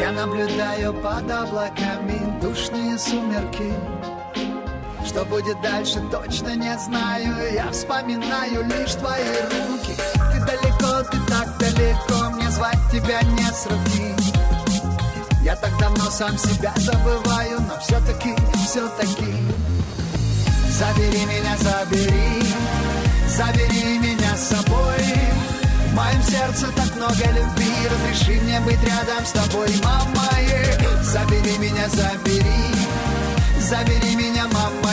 Я 0.00 0.12
наблюдаю 0.12 0.94
под 0.94 1.30
облаками 1.30 2.40
душные 2.40 2.98
сумерки. 2.98 3.97
Что 5.18 5.24
будет 5.24 5.60
дальше, 5.60 6.00
точно 6.12 6.54
не 6.54 6.78
знаю. 6.78 7.52
Я 7.52 7.72
вспоминаю 7.72 8.64
лишь 8.66 8.94
твои 8.94 9.24
руки. 9.50 9.96
Ты 10.32 10.38
далеко, 10.38 11.02
ты 11.10 11.18
так 11.26 11.58
далеко 11.58 12.30
Мне 12.36 12.48
звать 12.52 12.78
тебя 12.92 13.20
не 13.22 13.52
сравнить 13.52 14.32
Я 15.42 15.56
так 15.56 15.76
давно 15.80 16.08
сам 16.08 16.38
себя 16.38 16.72
забываю 16.76 17.58
Но 17.62 17.80
все-таки, 17.80 18.36
все-таки 18.64 19.34
Забери 20.68 21.26
меня, 21.26 21.56
забери. 21.58 22.44
Забери 23.26 23.98
меня 23.98 24.36
с 24.36 24.50
собой. 24.50 25.02
В 25.88 25.94
моем 25.94 26.22
сердце 26.22 26.68
так 26.76 26.94
много 26.94 27.24
любви. 27.32 27.74
Разреши 27.90 28.40
мне 28.42 28.60
быть 28.60 28.84
рядом 28.84 29.26
с 29.26 29.32
тобой, 29.32 29.68
мама 29.82 30.28
е. 30.40 31.02
Забери 31.02 31.58
меня, 31.58 31.88
забери. 31.88 32.68
Забери 33.68 34.16
меня, 34.16 34.46
мама 34.50 34.87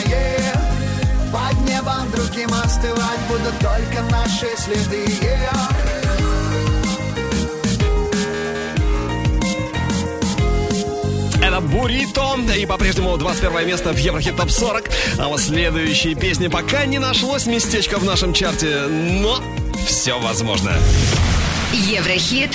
небом 1.86 2.12
другим 2.12 2.50
остывать 2.54 3.20
Будут 3.30 3.60
только 3.60 4.02
наши 4.12 4.48
следы 4.58 5.06
yeah. 5.06 5.76
Это 11.42 11.62
Бурито 11.62 12.38
и 12.58 12.66
по-прежнему 12.66 13.16
21 13.18 13.68
место 13.68 13.94
в 13.94 13.98
Еврохит 13.98 14.36
Топ 14.36 14.50
40. 14.50 14.90
А 15.20 15.28
вот 15.28 15.40
следующие 15.40 16.16
песни 16.16 16.48
пока 16.48 16.86
не 16.86 16.98
нашлось 16.98 17.46
местечко 17.46 17.98
в 17.98 18.04
нашем 18.04 18.34
чарте, 18.34 18.88
но 18.88 19.40
все 19.86 20.20
возможно. 20.20 20.74
Еврохит 21.72 22.52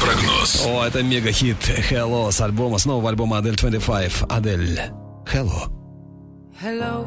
Прогноз. 0.00 0.62
О, 0.66 0.84
это 0.84 1.02
мега-хит 1.02 1.56
Hello 1.90 2.30
с 2.30 2.40
альбома, 2.40 2.78
снова 2.78 3.08
альбома 3.08 3.38
Адель 3.38 3.56
25. 3.56 4.12
Адель, 4.28 4.80
Hello. 5.32 5.72
Hello, 6.62 7.06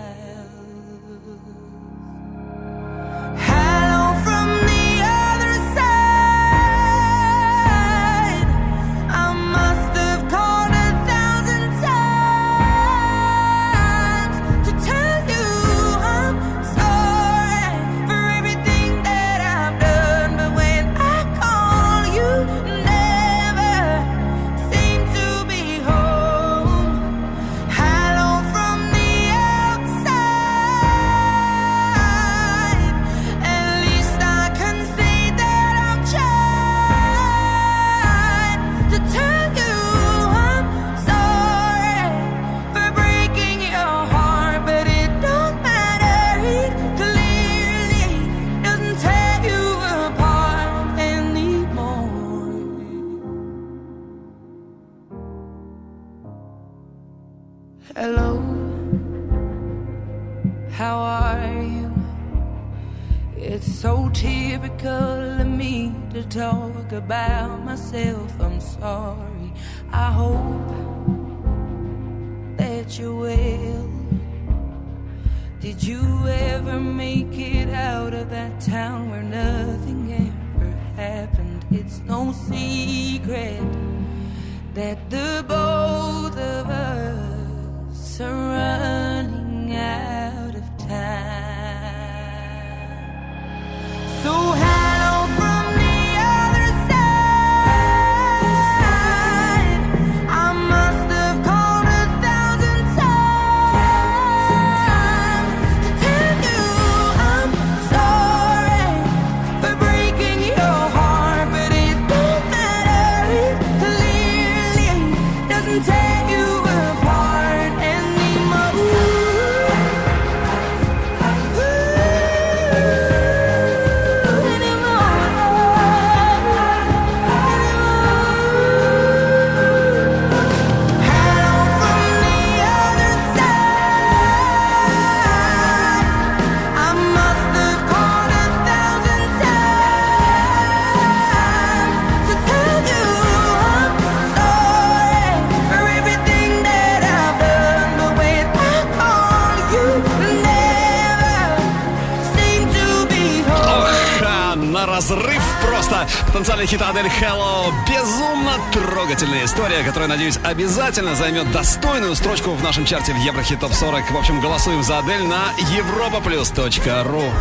Потенциальный 156.41 156.65
хит 156.65 156.81
Адель 156.81 157.05
Hello. 157.05 157.71
Безумно 157.87 158.57
трогательная 158.73 159.45
история, 159.45 159.83
которая, 159.83 160.09
надеюсь, 160.09 160.39
обязательно 160.43 161.13
займет 161.13 161.51
достойную 161.51 162.15
строчку 162.15 162.53
в 162.53 162.63
нашем 162.63 162.83
чарте 162.83 163.13
в 163.13 163.17
Еврохит 163.17 163.59
Топ 163.59 163.71
40. 163.71 164.09
В 164.09 164.17
общем, 164.17 164.41
голосуем 164.41 164.81
за 164.81 164.97
Адель 164.97 165.21
на 165.21 165.53
europaplus.ru. 165.59 167.31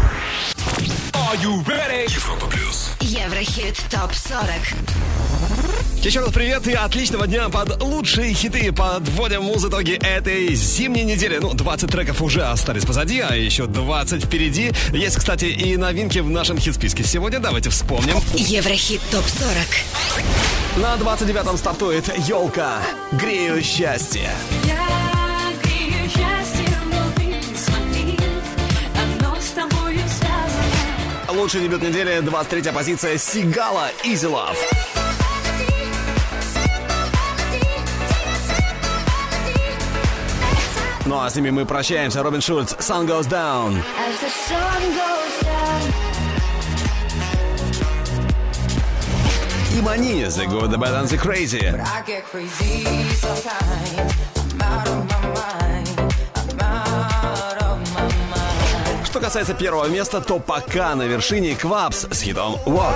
Европа 2.08 2.46
плюс. 2.48 2.90
Еврохит 3.00 3.82
ТОП 3.90 4.12
40 4.12 4.46
Еще 6.02 6.20
раз 6.20 6.32
привет 6.32 6.66
и 6.66 6.72
отличного 6.72 7.26
дня 7.26 7.50
под 7.50 7.82
лучшие 7.82 8.32
хиты. 8.32 8.72
Подводим 8.72 9.42
муз 9.42 9.62
итоги 9.66 9.98
этой 10.00 10.54
зимней 10.54 11.04
недели. 11.04 11.36
Ну, 11.36 11.52
20 11.52 11.90
треков 11.90 12.22
уже 12.22 12.42
остались 12.42 12.86
позади, 12.86 13.20
а 13.20 13.36
еще 13.36 13.66
20 13.66 14.24
впереди. 14.24 14.72
Есть, 14.94 15.16
кстати, 15.16 15.44
и 15.44 15.76
новинки 15.76 16.20
в 16.20 16.30
нашем 16.30 16.58
хит-списке. 16.58 17.04
Сегодня 17.04 17.38
давайте 17.38 17.68
вспомним. 17.68 18.16
Еврохит 18.32 19.02
ТОП-40 19.10 20.80
На 20.80 20.94
29-м 20.94 21.58
стартует 21.58 22.10
елка. 22.26 22.78
Грею 23.12 23.62
счастье. 23.62 24.30
Я 24.64 25.52
грею 25.62 26.08
счастье 26.08 26.78
внутри, 26.82 27.34
смотри, 27.54 28.16
оно 28.96 29.36
с 29.38 29.50
тобою 29.50 30.00
связано. 30.08 31.40
Лучший 31.40 31.60
дебют 31.60 31.82
недели, 31.82 32.22
23-я 32.22 32.72
позиция 32.72 33.18
Сигала 33.18 33.90
Easy 34.02 34.30
Love. 34.30 34.56
Ну 41.10 41.18
а 41.18 41.28
с 41.28 41.34
ними 41.34 41.50
мы 41.50 41.66
прощаемся. 41.66 42.22
Робин 42.22 42.40
Шульц, 42.40 42.72
Sun 42.74 43.04
Goes 43.04 43.28
Down. 43.28 43.82
As 43.98 44.20
the 44.20 44.30
sun 44.46 44.82
goes 44.94 45.42
down. 45.42 45.82
И 49.76 49.80
Мани, 49.82 50.22
The 50.22 50.46
Good, 50.46 50.70
The 50.70 50.78
Bad 50.78 50.94
and 50.94 51.08
The 51.08 51.18
Crazy. 51.18 51.74
Crazy. 52.30 52.86
Что 59.04 59.18
касается 59.18 59.54
первого 59.54 59.86
места, 59.86 60.20
то 60.20 60.38
пока 60.38 60.94
на 60.94 61.02
вершине 61.02 61.56
Квапс 61.56 62.06
с 62.08 62.22
хитом 62.22 62.54
Walk. 62.66 62.94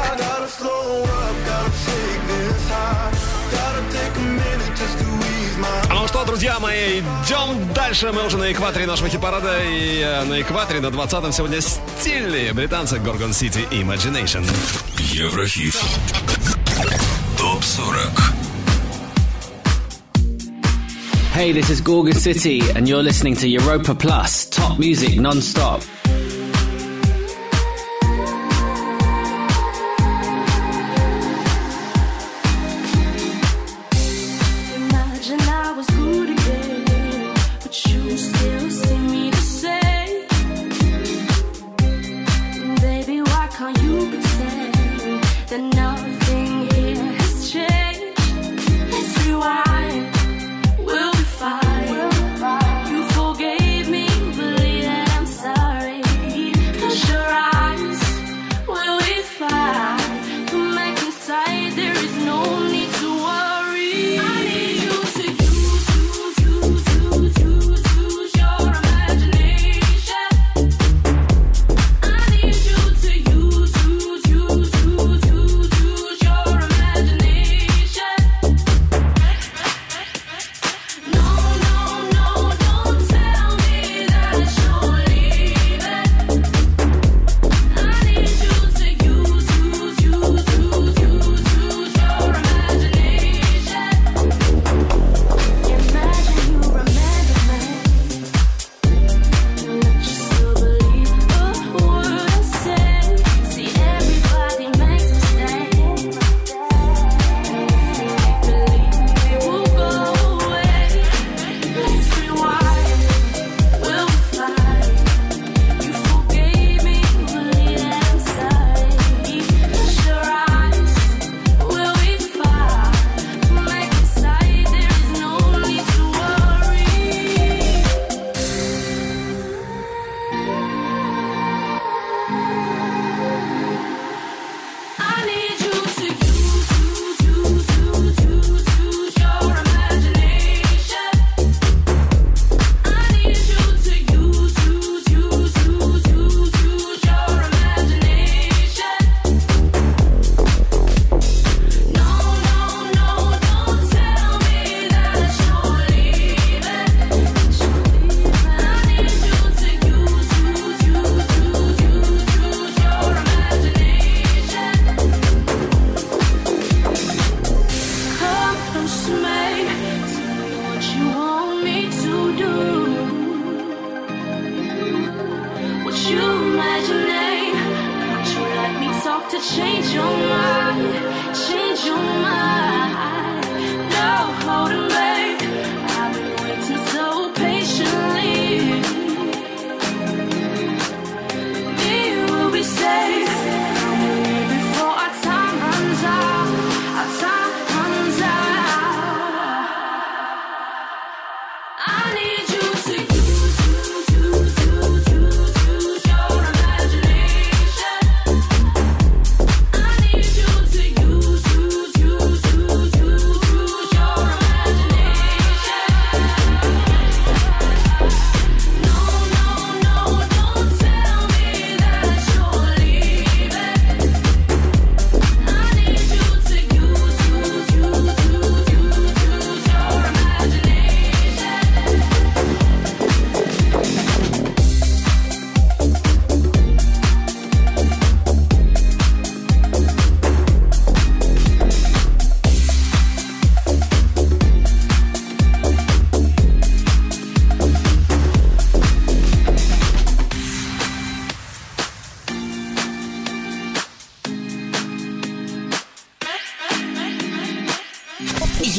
Что, 6.15 6.25
друзья 6.25 6.61
мои, 6.61 7.01
идем 7.01 7.73
дальше. 7.75 8.13
Мы 8.13 8.25
уже 8.25 8.37
на 8.37 8.53
экваторе 8.53 8.87
нашего 8.87 9.09
хит-парада. 9.09 9.59
И 9.65 9.99
э, 9.99 10.23
на 10.23 10.41
экваторе 10.41 10.81
на 10.81 10.87
20-м 10.87 11.33
сегодня 11.33 11.61
стильные 11.61 12.53
британцы 12.53 12.99
Gorgon 12.99 13.31
City 13.31 13.69
Imagination. 13.71 14.45
Еврохит. 14.97 15.75
Топ 17.37 17.65
40. 17.65 17.99
Hey, 21.35 21.51
this 21.51 21.69
is 21.69 21.81
Gorgon 21.81 22.15
City, 22.15 22.63
and 22.77 22.89
you're 22.89 23.03
listening 23.03 23.35
to 23.35 23.49
Europa 23.49 23.93
Plus, 23.93 24.49
top 24.51 24.79
music 24.79 25.19
non-stop. 25.19 25.83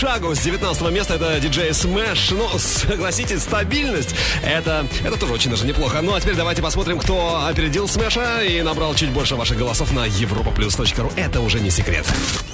Шагу 0.00 0.34
с 0.34 0.38
19 0.38 0.90
места. 0.90 1.16
Это 1.16 1.38
диджей 1.40 1.70
Smash. 1.70 2.34
Ну, 2.34 2.48
согласитесь, 2.58 3.42
стабильность. 3.42 4.14
Это, 4.42 4.86
это 5.04 5.18
тоже 5.18 5.34
очень 5.34 5.50
даже 5.50 5.66
неплохо. 5.66 6.00
Ну, 6.00 6.14
а 6.14 6.20
теперь 6.20 6.36
давайте 6.36 6.62
посмотрим, 6.62 6.98
кто 6.98 7.44
опередил 7.44 7.86
Смеша 7.86 8.42
и 8.42 8.62
набрал 8.62 8.94
чуть 8.94 9.10
больше 9.10 9.36
ваших 9.36 9.58
голосов 9.58 9.92
на 9.92 10.06
europaplus.ru. 10.06 11.12
Это 11.16 11.42
уже 11.42 11.60
не 11.60 11.68
секрет. 11.68 12.06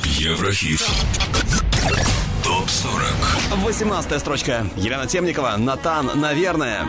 Еврохит. 0.03 0.85
Топ 2.43 2.69
40. 2.69 3.05
18 3.63 4.21
строчка. 4.21 4.67
Елена 4.77 5.07
Темникова, 5.07 5.55
Натан, 5.57 6.11
наверное. 6.17 6.85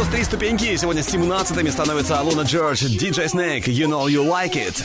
Плюс 0.00 0.08
три 0.08 0.24
ступеньки. 0.24 0.76
Сегодня 0.76 1.02
17 1.02 1.70
становится 1.70 2.22
Луна 2.22 2.44
Джордж, 2.44 2.84
DJ 2.84 3.26
Snake, 3.26 3.64
You 3.64 3.86
Know 3.86 4.06
You 4.06 4.24
Like 4.24 4.54
It. 4.54 4.82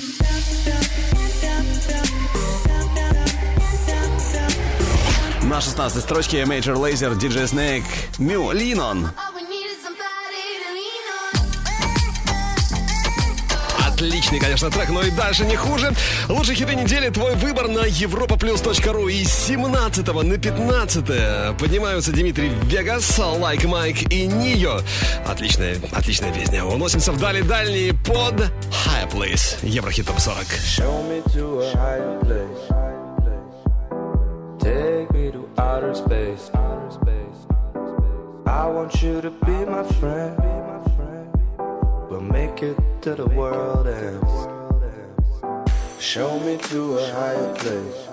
На 5.44 5.62
16 5.62 6.02
строчке 6.04 6.42
Major 6.42 6.76
Lazer, 6.76 7.18
DJ 7.18 7.46
Snake, 7.46 7.86
Mew, 8.20 8.52
Lean 8.52 9.08
Отличный, 14.36 14.40
конечно, 14.40 14.70
трек, 14.70 14.90
но 14.90 15.02
и 15.02 15.12
дальше 15.12 15.46
не 15.46 15.56
хуже. 15.56 15.94
Лучшие 16.28 16.56
хиты 16.56 16.76
недели 16.76 17.10
твой 17.10 17.36
выбор 17.36 17.68
на 17.68 17.88
europaplus.ru. 17.88 19.10
И 19.10 19.24
с 19.24 19.32
17 19.48 20.08
на 20.08 20.38
15 20.38 21.58
поднимаются 21.58 22.12
Дмитрий 22.12 22.50
Вегас, 22.64 23.18
Лайк 23.18 23.64
Майк 23.64 24.12
и 24.12 24.28
Нио. 24.28 24.80
Отличная, 25.26 25.78
отличная 25.94 26.34
песня. 26.34 26.66
Уносимся 26.66 27.14
вдали 27.14 27.44
дальние 27.44 27.94
под 27.94 28.52
High 28.72 29.10
Place. 29.12 29.58
Еврохит 29.64 30.08
топ 30.08 30.20
40. 30.20 30.44
Show 30.44 31.04
me 31.08 31.24
to 31.34 31.62
a 31.62 31.78
higher 31.78 32.20
place. 32.22 32.76
Take 34.60 35.12
me 35.12 35.32
to 35.32 35.48
outer 35.58 35.94
space. 35.96 36.52
I 38.48 38.68
want 38.68 39.02
you 39.02 39.22
to 39.22 39.32
be 39.46 39.66
my 39.66 39.84
friend. 40.00 40.65
We'll 42.16 42.24
make 42.24 42.64
it 42.64 42.78
to 43.02 43.14
the 43.14 43.28
world 43.28 43.88
ends. 43.88 44.34
Show 46.02 46.40
me 46.40 46.56
to 46.70 46.98
a 46.98 47.12
higher 47.12 47.54
place. 47.56 48.08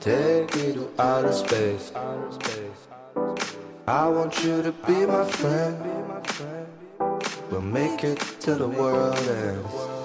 Take 0.00 0.54
me 0.54 0.74
to 0.74 0.90
outer 0.98 1.32
space. 1.32 1.92
I 3.86 4.06
want 4.06 4.44
you 4.44 4.60
to 4.60 4.70
be 4.70 5.06
my 5.06 5.24
friend. 5.24 5.78
We'll 7.50 7.62
make 7.62 8.04
it 8.04 8.20
to 8.40 8.54
the 8.54 8.68
world 8.68 9.16
ends. 9.16 9.99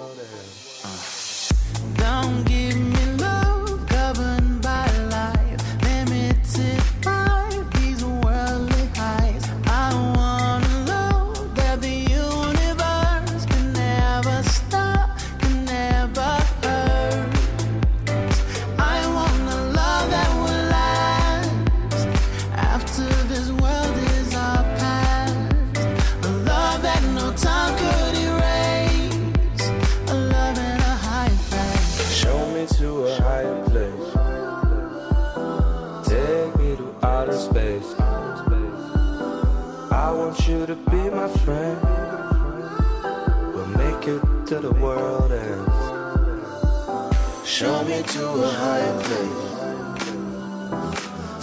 To 48.08 48.28
a 48.44 48.48
higher 48.48 48.96
place. 49.04 49.46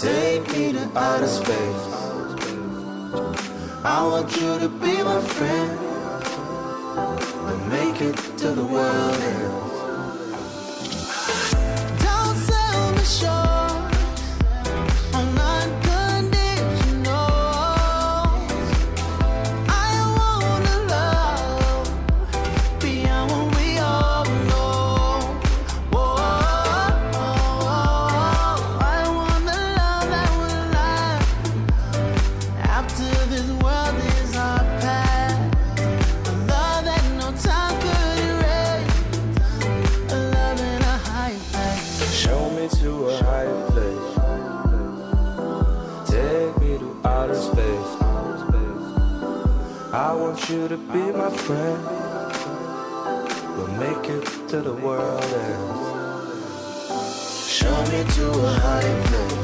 Take 0.02 0.44
me 0.52 0.72
to 0.72 0.90
outer 0.96 1.26
space. 1.26 1.84
I 3.84 4.06
want 4.10 4.34
you 4.40 4.58
to 4.58 4.68
be 4.68 5.02
my 5.02 5.20
friend. 5.20 5.78
We'll 7.44 7.58
make 7.68 8.00
it 8.00 8.16
to 8.38 8.48
the 8.52 8.64
world 8.64 9.16
ends. 9.16 9.71
You 50.52 50.68
to 50.68 50.76
be 50.76 51.04
my 51.22 51.30
friend. 51.30 51.78
We'll 53.56 53.74
make 53.84 54.04
it 54.16 54.24
to 54.50 54.60
the 54.60 54.74
world 54.74 55.24
ends. 55.24 55.80
Show 57.58 57.76
me 57.92 58.00
to 58.16 58.24
a 58.30 58.52
higher 58.64 58.98
place. 59.08 59.40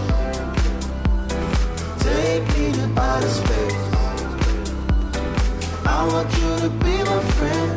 Take 2.04 2.44
me 2.56 2.66
to 2.78 2.86
outer 3.00 3.32
space. 3.40 3.86
I 5.86 5.98
want 6.12 6.28
you 6.40 6.52
to 6.64 6.70
be 6.84 6.94
my 7.12 7.20
friend. 7.36 7.70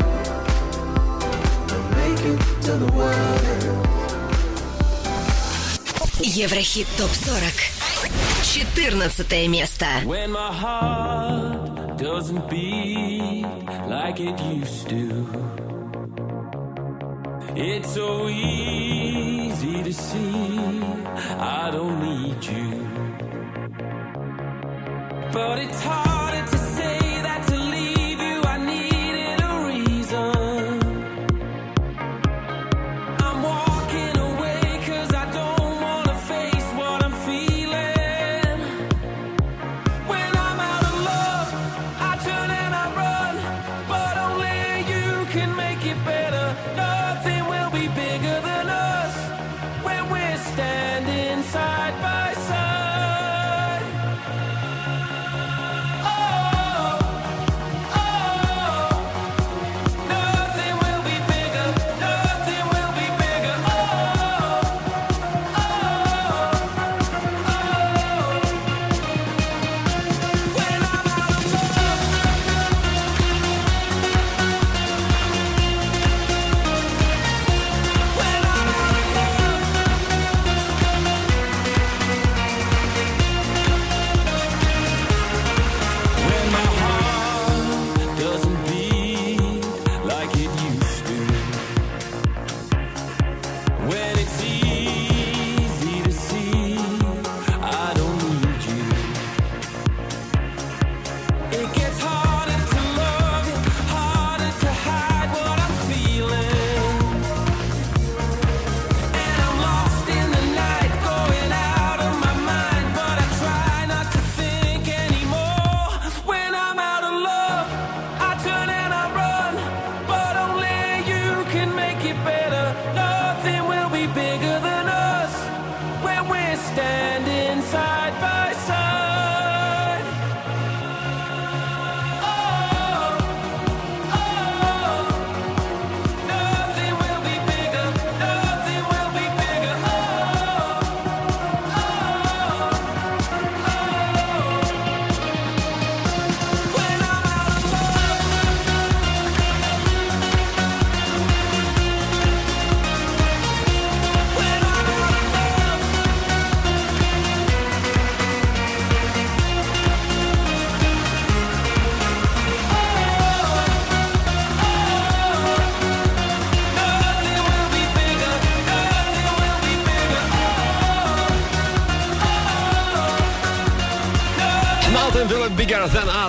We'll 1.70 1.88
make 2.02 2.24
it 2.34 2.42
to 2.66 2.74
the 2.84 2.90
world 2.98 3.44
ends. 3.56 3.90
Еврохит 6.20 6.88
ТОП-40. 6.98 7.72
14 9.10 9.48
место. 9.50 9.86
When 10.06 10.32
my 10.32 10.52
heart 10.52 11.51
doesn't 12.14 12.50
beat 12.50 13.46
like 13.88 14.20
it 14.20 14.38
used 14.42 14.90
to, 14.90 15.26
it's 17.56 17.94
so 17.94 18.28
easy 18.28 19.82
to 19.82 19.94
see 19.94 20.82
I 21.40 21.70
don't 21.72 21.98
need 22.08 22.44
you. 22.54 22.70
But 25.32 25.60
it's 25.60 25.82
harder 25.82 26.46
to 26.52 26.61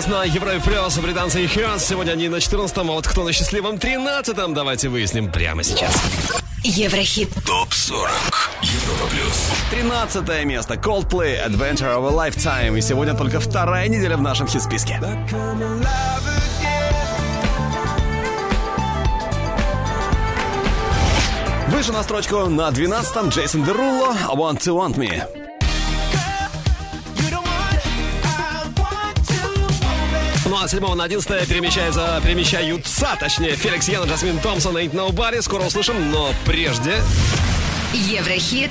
us 0.03 0.11
на 0.11 0.25
Европе 0.25 0.61
Плюс. 0.65 0.99
Британцы 0.99 1.45
и 1.45 1.47
Хёрс. 1.47 1.85
Сегодня 1.85 2.13
они 2.13 2.29
на 2.29 2.37
14-м, 2.37 2.91
а 2.91 2.95
вот 2.95 3.07
кто 3.07 3.25
на 3.25 3.33
счастливом 3.33 3.77
13-м, 3.77 4.55
давайте 4.55 4.89
выясним 4.89 5.31
прямо 5.31 5.63
сейчас. 5.63 5.95
Еврохит. 6.63 7.31
ТОП-40. 7.45 8.09
Европа 8.63 9.07
плюс. 9.11 9.51
13 9.71 10.45
место. 10.45 10.75
Coldplay 10.75 11.45
Adventure 11.47 11.97
of 11.97 12.07
a 12.09 12.29
Lifetime. 12.29 12.79
И 12.79 12.81
сегодня 12.81 13.15
только 13.15 13.41
вторая 13.41 13.89
неделя 13.89 14.17
в 14.17 14.23
нашем 14.23 14.47
хит-списке. 14.47 15.01
Выше 21.69 21.93
на 21.93 22.03
строчку 22.03 22.47
на 22.47 22.69
12-м 22.69 23.31
Джейсон 23.31 23.65
Дерулло 23.65 24.15
Want 24.35 24.59
to 24.59 24.77
Want 24.77 24.97
Me. 24.97 25.42
7 30.73 30.95
на 30.95 31.05
11 31.05 31.47
перемещается, 31.47 32.19
перемещаются, 32.25 33.15
точнее, 33.21 33.57
Феликс 33.57 33.89
Ян, 33.89 34.09
Джасмин 34.09 34.39
Томпсон, 34.39 34.75
Ain't 34.79 34.93
Nobody. 34.93 35.43
Скоро 35.43 35.65
услышим, 35.65 36.11
но 36.11 36.33
прежде... 36.47 36.95
Еврохит. 37.93 38.71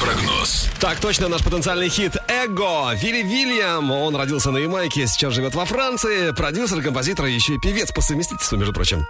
Прогноз. 0.00 0.68
Так 0.78 1.00
точно, 1.00 1.26
наш 1.26 1.42
потенциальный 1.42 1.88
хит 1.88 2.16
«Эго». 2.28 2.92
Вилли 2.94 3.22
Вильям, 3.22 3.90
он 3.90 4.14
родился 4.14 4.52
на 4.52 4.58
Ямайке, 4.58 5.08
сейчас 5.08 5.34
живет 5.34 5.56
во 5.56 5.64
Франции. 5.64 6.30
Продюсер, 6.30 6.80
композитор 6.82 7.26
и 7.26 7.32
еще 7.32 7.54
и 7.54 7.58
певец 7.58 7.90
по 7.90 8.00
совместительству, 8.00 8.56
между 8.56 8.72
прочим. 8.72 9.04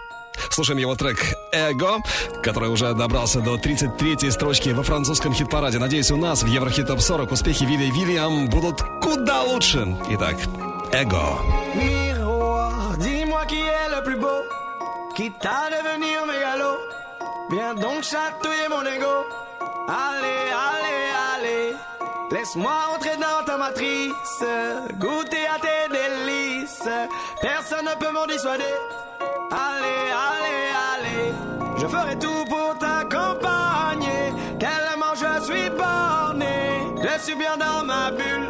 Слушаем 0.49 0.79
его 0.79 0.97
трек 0.97 1.35
«Эго», 1.53 1.99
который 2.43 2.71
уже 2.71 2.95
добрался 2.95 3.41
до 3.41 3.57
33-й 3.57 4.33
строчки 4.33 4.71
во 4.71 4.83
французском 4.83 5.35
хит-параде. 5.35 5.79
Надеюсь, 5.79 6.11
у 6.11 6.17
нас 6.17 6.43
в 6.43 6.47
Еврохит 6.47 6.87
Топ 6.87 7.03
40 7.03 7.33
успехи 7.33 7.65
Вилли 7.65 7.91
Вильям 7.91 8.49
будут 8.49 8.81
куда 9.03 9.43
лучше. 9.43 9.95
Итак, 10.09 10.37
Miroir, 10.95 12.95
dis-moi 12.99 13.45
qui 13.47 13.59
est 13.59 13.89
le 13.97 14.01
plus 14.05 14.15
beau, 14.15 14.45
quitte 15.17 15.45
à 15.45 15.69
devenir 15.69 16.25
mégalo. 16.25 16.77
Viens 17.51 17.75
donc 17.75 18.05
chatouiller 18.05 18.69
mon 18.71 18.83
ego. 18.83 19.27
Allez, 19.89 20.53
allez, 20.71 21.11
allez. 21.35 21.75
Laisse-moi 22.31 22.71
entrer 22.95 23.17
dans 23.17 23.43
ta 23.45 23.57
matrice, 23.57 24.45
goûter 25.01 25.49
à 25.49 25.59
tes 25.59 25.89
délices. 25.91 26.89
Personne 27.43 27.87
ne 27.87 27.95
peut 27.99 28.13
m'en 28.13 28.27
dissuader. 28.27 28.63
Allez, 29.51 30.13
allez, 30.31 30.71
allez. 30.95 31.35
Je 31.77 31.89
ferai 31.89 32.17
tout 32.21 32.45
pour 32.49 32.79
t'accompagner. 32.79 34.33
Tellement 34.61 35.17
je 35.17 35.41
suis 35.43 35.71
borné. 35.71 36.85
Je 37.03 37.19
suis 37.21 37.35
bien 37.35 37.57
dans 37.57 37.83
ma 37.85 38.13
bulle. 38.13 38.44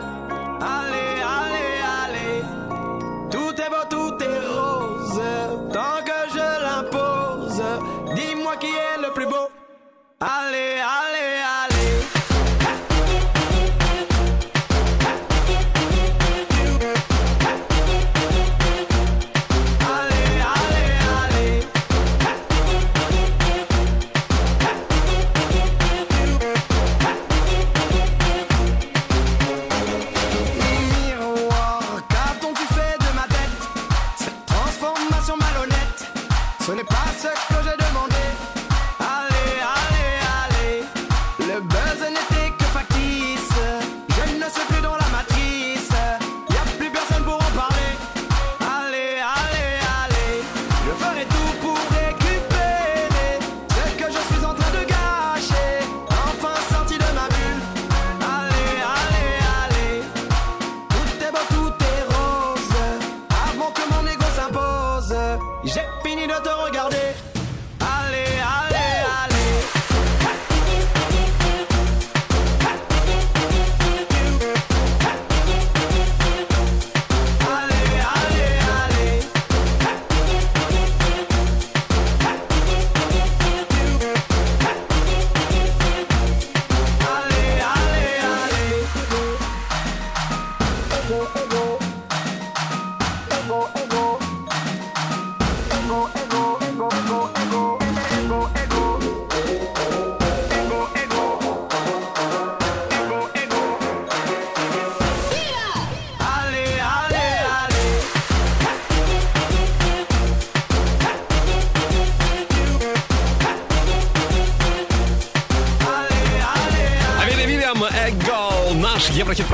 Ale, 10.25 10.81
ale. 10.81 11.04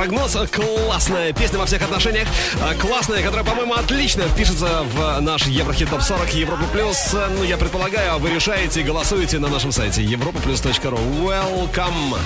Еврохит-прогноз. 0.01 0.37
Классная 0.51 1.33
песня 1.33 1.59
во 1.59 1.67
всех 1.67 1.83
отношениях. 1.83 2.29
А, 2.63 2.75
Классная, 2.75 3.23
которая, 3.23 3.45
по-моему, 3.45 3.75
отлично 3.75 4.23
впишется 4.29 4.85
в 4.95 5.21
наш 5.21 5.47
Еврохит 5.47 5.91
ТОП-40 5.91 6.37
Европа 6.37 6.65
Плюс. 6.73 7.15
Ну, 7.37 7.45
я 7.45 7.57
предполагаю, 7.57 8.19
вы 8.19 8.31
решаете 8.31 8.81
и 8.81 8.83
голосуете 8.83 9.39
на 9.39 9.49
нашем 9.49 9.73
сайте 9.73 10.03
europaplus.ru. 10.03 10.99
Welcome! 11.25 12.19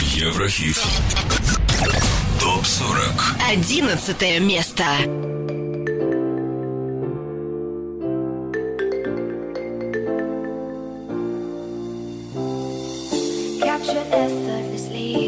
Еврохит. 0.00 0.78
Топ 2.40 2.66
40. 2.66 3.00
Одиннадцатое 3.50 4.40
место. 4.40 4.84
Captured 13.60 14.08
effortlessly, 14.12 15.27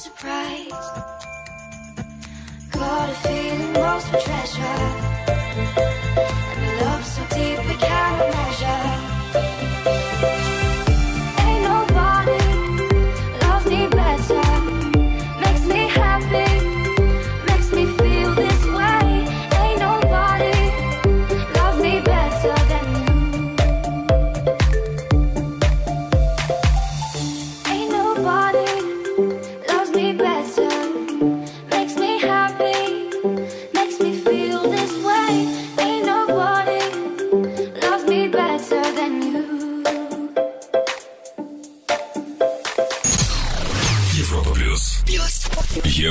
surprise. 0.00 0.70
Got 2.70 3.10
a 3.10 3.14
feeling 3.22 3.72
most 3.74 4.08
treasure. 4.24 5.19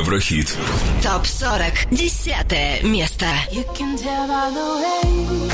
Еврохит. 0.10 0.58
Топ 1.04 1.24
40. 1.24 1.88
Десятое 1.92 2.82
место. 2.82 3.28
You 3.52 3.64
can 3.76 3.96
tell 3.96 4.28
by 4.28 4.50
the 4.50 4.82
way 4.82 5.49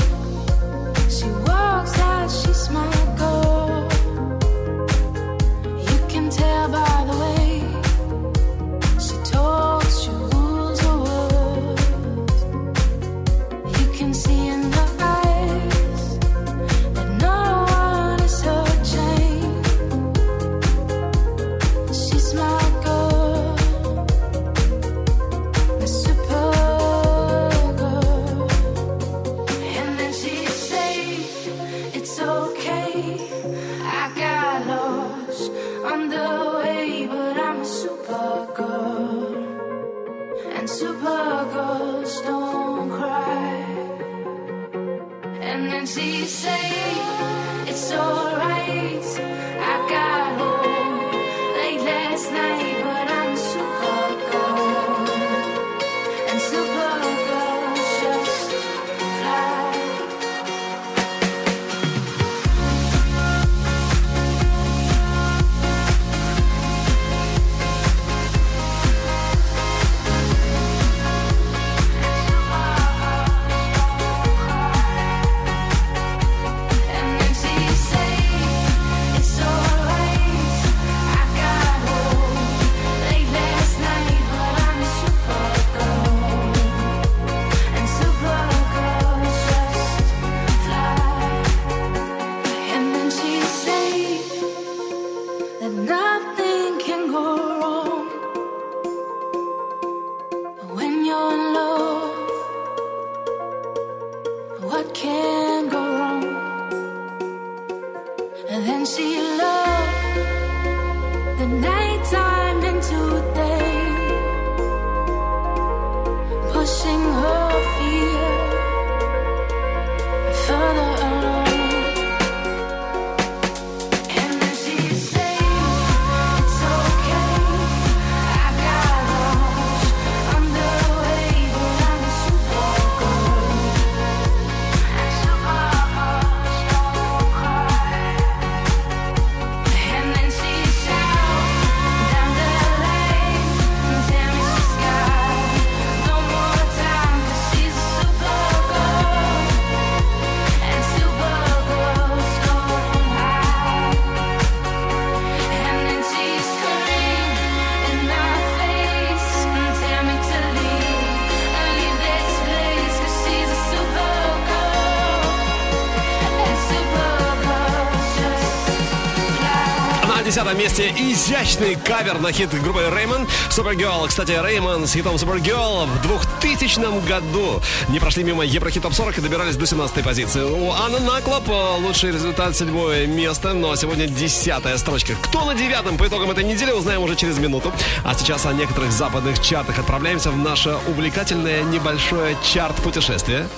пятом 170.46 170.58
месте 170.60 170.94
изящный 170.96 171.74
кавер 171.74 172.20
на 172.20 172.30
хит 172.30 172.50
группы 172.62 172.80
Реймон. 172.96 173.26
Supergirl. 173.50 174.06
Кстати, 174.06 174.30
Реймон 174.30 174.86
с 174.86 174.92
хитом 174.92 175.16
Supergirl 175.16 175.86
в 175.86 176.02
2000 176.02 177.04
году 177.04 177.60
не 177.88 177.98
прошли 177.98 178.22
мимо 178.22 178.44
Еврохит 178.44 178.82
Топ 178.82 178.94
40 178.94 179.18
и 179.18 179.20
добирались 179.22 179.56
до 179.56 179.66
17 179.66 180.04
позиции. 180.04 180.42
У 180.42 180.70
Анны 180.70 181.00
Наклоп 181.00 181.48
э, 181.48 181.76
лучший 181.80 182.12
результат 182.12 182.54
седьмое 182.54 183.06
место, 183.06 183.54
но 183.54 183.74
сегодня 183.74 184.06
десятая 184.06 184.76
строчка. 184.78 185.14
Кто 185.20 185.44
на 185.44 185.54
девятом 185.54 185.98
по 185.98 186.06
итогам 186.06 186.30
этой 186.30 186.44
недели, 186.44 186.70
узнаем 186.70 187.02
уже 187.02 187.16
через 187.16 187.38
минуту. 187.38 187.72
А 188.04 188.14
сейчас 188.14 188.46
о 188.46 188.52
некоторых 188.52 188.92
западных 188.92 189.42
чартах 189.42 189.80
отправляемся 189.80 190.30
в 190.30 190.36
наше 190.36 190.76
увлекательное 190.86 191.64
небольшое 191.64 192.36
чарт-путешествие. 192.44 193.48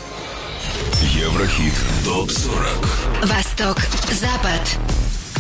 Еврохит 1.02 1.74
ТОП-40 2.04 3.26
Восток, 3.26 3.76
Запад 4.10 4.78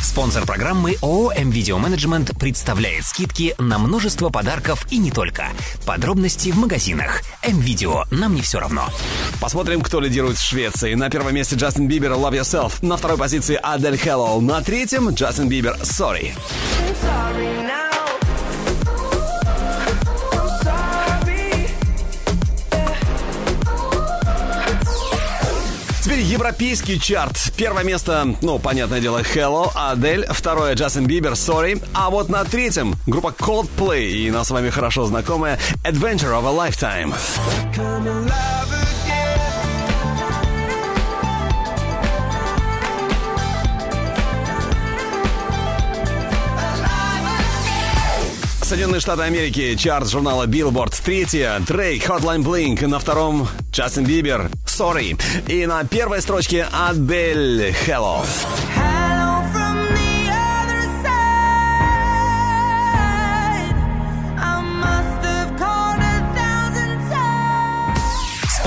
Спонсор 0.02 0.46
программы 0.46 0.96
ООО 1.02 1.32
«МВидео 1.34 1.78
Менеджмент» 1.78 2.30
представляет 2.38 3.04
скидки 3.04 3.54
на 3.58 3.78
множество 3.78 4.30
подарков 4.30 4.86
и 4.90 4.98
не 4.98 5.10
только. 5.10 5.48
Подробности 5.86 6.50
в 6.50 6.56
магазинах. 6.56 7.22
«МВидео» 7.46 8.04
нам 8.10 8.34
не 8.34 8.42
все 8.42 8.60
равно. 8.60 8.88
Посмотрим, 9.40 9.80
кто 9.80 10.00
лидирует 10.00 10.38
в 10.38 10.42
Швеции. 10.42 10.94
На 10.94 11.10
первом 11.10 11.34
месте 11.34 11.56
Джастин 11.56 11.88
Бибер 11.88 12.12
«Love 12.12 12.40
Yourself». 12.40 12.74
На 12.82 12.96
второй 12.96 13.18
позиции 13.18 13.58
Адель 13.62 13.98
Хэллоу. 13.98 14.40
На 14.40 14.62
третьем 14.62 15.10
Джастин 15.10 15.48
Бибер 15.48 15.76
«Sorry». 15.82 16.32
Sorry. 17.02 17.57
Европейский 26.28 27.00
чарт. 27.00 27.52
Первое 27.56 27.84
место, 27.84 28.36
ну, 28.42 28.58
понятное 28.58 29.00
дело, 29.00 29.22
Hello, 29.22 29.70
Адель. 29.74 30.26
Второе, 30.28 30.74
Джастин 30.74 31.06
Бибер, 31.06 31.32
Sorry. 31.32 31.82
А 31.94 32.10
вот 32.10 32.28
на 32.28 32.44
третьем 32.44 32.94
группа 33.06 33.28
Coldplay 33.28 34.10
и 34.10 34.30
нам 34.30 34.44
с 34.44 34.50
вами 34.50 34.68
хорошо 34.68 35.06
знакомая 35.06 35.58
Adventure 35.84 36.38
of 36.38 36.46
a 36.46 36.68
Lifetime. 36.68 37.14
Соединенные 48.68 49.00
Штаты 49.00 49.22
Америки, 49.22 49.76
чарт 49.76 50.10
журнала 50.10 50.46
Billboard. 50.46 50.94
Третье, 51.02 51.58
Дрейк, 51.66 52.04
Hotline 52.06 52.44
Blink. 52.44 52.86
На 52.86 52.98
втором, 52.98 53.48
Джастин 53.72 54.04
Бибер, 54.04 54.50
Sorry. 54.78 55.16
И 55.48 55.66
на 55.66 55.82
первой 55.82 56.22
строчке 56.22 56.68
Адель, 56.70 57.74
Hello. 57.84 58.24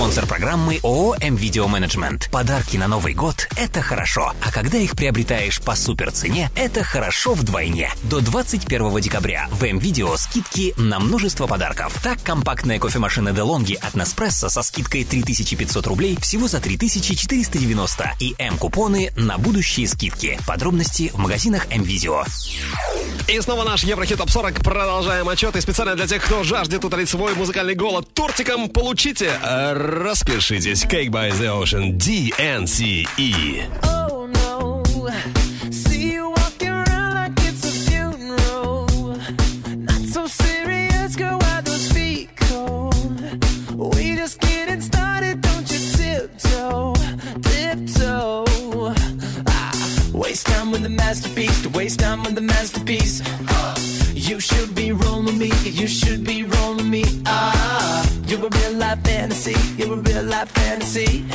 Спонсор 0.02 0.26
программы 0.26 0.80
ООО 0.82 1.16
«М-Видео 1.22 1.68
Менеджмент». 1.68 2.28
Подарки 2.32 2.76
на 2.76 2.88
Новый 2.88 3.14
год– 3.14 3.48
это 3.56 3.84
хорошо. 3.84 4.34
А 4.42 4.52
когда 4.52 4.80
их 4.80 4.94
приобретаешь 4.94 5.62
по 5.62 5.76
суперцене, 5.76 6.50
это 6.56 6.84
хорошо 6.84 7.36
вдвойне. 7.36 7.92
До 8.02 8.20
21 8.20 9.00
декабря 9.00 9.48
в 9.52 9.64
М-Видео 9.64 10.18
скидки 10.18 10.74
на 10.76 11.00
множество 11.00 11.46
подарков. 11.46 11.94
Так, 12.02 12.18
компактная 12.24 12.80
кофемашина 12.80 13.30
DeLonghi 13.30 13.76
от 13.76 13.94
Nespresso 13.94 14.50
со 14.50 14.64
скидкой 14.64 15.04
3500 15.04 15.86
рублей 15.86 16.18
всего 16.20 16.48
за 16.48 16.60
3490 16.60 18.16
и 18.20 18.34
М-купоны 18.40 19.14
на 19.16 19.38
будущие 19.38 19.88
скидки. 19.88 20.40
Подробности 20.48 21.12
в 21.14 21.20
магазинах 21.20 21.68
М-Видео. 21.70 22.24
И 23.28 23.40
снова 23.40 23.64
наш 23.64 23.84
Еврохит 23.84 24.18
Топ 24.18 24.30
40. 24.30 24.64
Продолжаем 24.64 25.30
отчет. 25.30 25.56
И 25.56 25.62
специально 25.62 25.96
для 25.96 26.08
тех, 26.08 26.24
кто 26.24 26.44
жаждет 26.44 26.84
утолить 26.84 27.08
свой 27.08 27.36
музыкальный 27.36 27.76
голод 27.76 28.12
тортиком, 28.14 28.68
получите, 28.68 29.32
распишитесь. 29.91 30.85
Cake 30.87 31.11
by 31.11 31.31
the 31.31 31.49
Ocean 31.49 31.97
DNCE. 31.99 33.67
Oh 33.83 34.27
no, 34.27 34.83
see 35.71 36.13
you 36.13 36.31
walking 36.31 36.71
around 36.71 37.15
like 37.15 37.33
it's 37.49 37.65
a 37.65 37.73
funeral. 37.91 38.87
Not 39.89 40.03
so 40.15 40.27
serious, 40.27 41.17
girl. 41.17 41.39
Why 41.39 41.61
those 41.63 41.91
feet 41.93 42.29
cold? 42.37 42.95
We 43.95 44.17
just 44.17 44.41
getting 44.41 44.81
started, 44.81 45.41
don't 45.41 45.71
you 45.71 45.79
tiptoe, 45.97 46.95
tiptoe. 47.43 48.45
Ah, 49.49 49.73
waste 50.13 50.47
time 50.47 50.71
with 50.71 50.83
the 50.83 50.91
masterpiece, 50.91 51.63
to 51.63 51.69
waste 51.71 52.01
time 52.01 52.23
with 52.23 52.35
the 52.35 52.43
masterpiece. 52.43 53.23
You 54.15 54.41
should 54.41 54.75
be 54.75 54.93
rolling 54.93 55.39
me, 55.39 55.53
you 55.65 55.87
should 55.87 56.25
be 56.25 56.43
rolling 56.45 56.91
me. 56.91 57.05
Ah, 57.27 57.60
you're 58.32 58.48
a 58.48 58.50
real 58.50 58.74
life 58.74 59.04
fantasy, 59.04 59.56
you're 59.76 59.94
a 59.94 59.98
real 59.98 60.24
life 60.24 60.50
fantasy. 60.52 61.26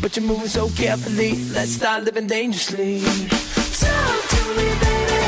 But 0.00 0.16
you're 0.16 0.26
moving 0.26 0.48
so 0.48 0.68
carefully, 0.70 1.44
let's 1.52 1.70
start 1.72 2.02
living 2.02 2.26
dangerously. 2.26 3.02
Talk 3.02 4.28
to 4.32 4.42
me, 4.56 4.68
baby. 4.82 5.22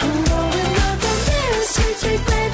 I'm 0.00 0.24
going 0.24 0.76
up 0.88 1.04
on 1.10 1.18
this 1.26 1.74
sweet, 1.74 1.96
sweet 1.96 2.26
baby. 2.26 2.53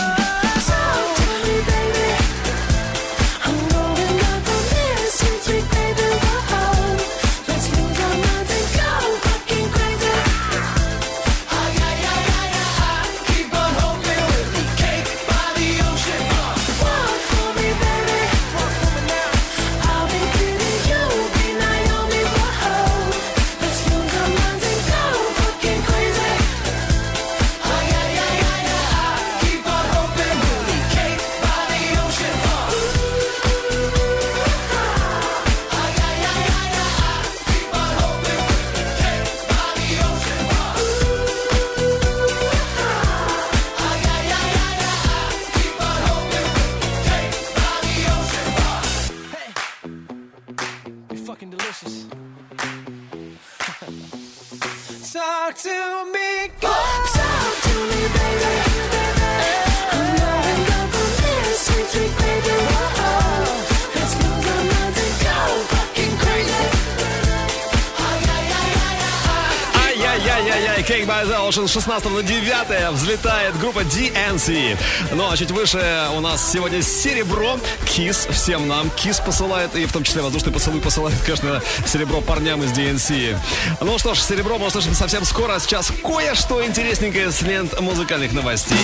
с 71.67 71.73
16 71.73 72.11
на 72.11 72.23
9 72.23 72.91
взлетает 72.93 73.57
группа 73.59 73.79
DNC. 73.79 74.77
Ну 75.13 75.29
а 75.29 75.37
чуть 75.37 75.51
выше 75.51 76.07
у 76.15 76.19
нас 76.19 76.51
сегодня 76.51 76.81
серебро. 76.81 77.59
Кис 77.85 78.27
всем 78.31 78.67
нам. 78.67 78.89
Кис 78.91 79.19
посылает, 79.19 79.75
и 79.75 79.85
в 79.85 79.93
том 79.93 80.03
числе 80.03 80.21
воздушный 80.21 80.51
поцелуй 80.51 80.81
посылает, 80.81 81.17
конечно, 81.25 81.61
серебро 81.85 82.21
парням 82.21 82.63
из 82.63 82.71
DNC. 82.71 83.37
Ну 83.81 83.97
что 83.99 84.13
ж, 84.13 84.19
серебро 84.19 84.57
мы 84.57 84.67
услышим 84.67 84.93
совсем 84.93 85.25
скоро. 85.25 85.59
Сейчас 85.59 85.91
кое-что 86.03 86.65
интересненькое 86.65 87.31
с 87.31 87.41
лент 87.41 87.79
музыкальных 87.79 88.33
новостей. 88.33 88.77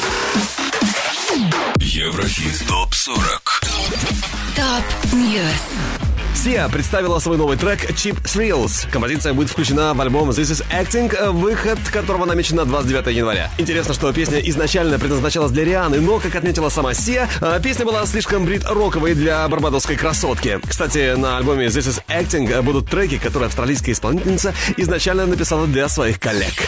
Еврохит 1.80 2.68
ТОП-40 2.68 3.68
Топ 4.56 4.84
Sia 6.38 6.70
представила 6.72 7.18
свой 7.18 7.36
новый 7.38 7.58
трек 7.58 7.90
Cheap 7.90 8.22
Thrills. 8.22 8.88
Композиция 8.92 9.34
будет 9.34 9.50
включена 9.50 9.96
в 9.96 10.02
альбом 10.02 10.30
This 10.30 10.52
Is 10.52 10.64
Acting, 10.70 11.32
выход 11.32 11.80
которого 11.92 12.26
намечен 12.26 12.58
на 12.58 12.66
29 12.66 13.16
января. 13.16 13.50
Интересно, 13.58 13.96
что 13.96 14.14
песня 14.14 14.38
изначально 14.40 15.00
предназначалась 15.00 15.52
для 15.52 15.66
Рианы, 15.66 16.00
но, 16.00 16.20
как 16.20 16.36
отметила 16.36 16.70
сама 16.70 16.92
Sia, 16.92 17.28
э, 17.42 17.60
песня 17.64 17.86
была 17.86 18.06
слишком 18.06 18.46
брит-роковой 18.46 19.16
для 19.16 19.48
барбадосской 19.48 19.96
красотки. 19.96 20.60
Кстати, 20.68 21.16
на 21.16 21.38
альбоме 21.38 21.66
This 21.68 21.90
Is 21.90 22.04
Acting 22.08 22.62
будут 22.62 22.88
треки, 22.88 23.18
которые 23.18 23.48
австралийская 23.48 23.96
исполнительница 23.96 24.54
изначально 24.78 25.26
написала 25.26 25.66
для 25.66 25.90
своих 25.90 26.20
коллег. 26.20 26.67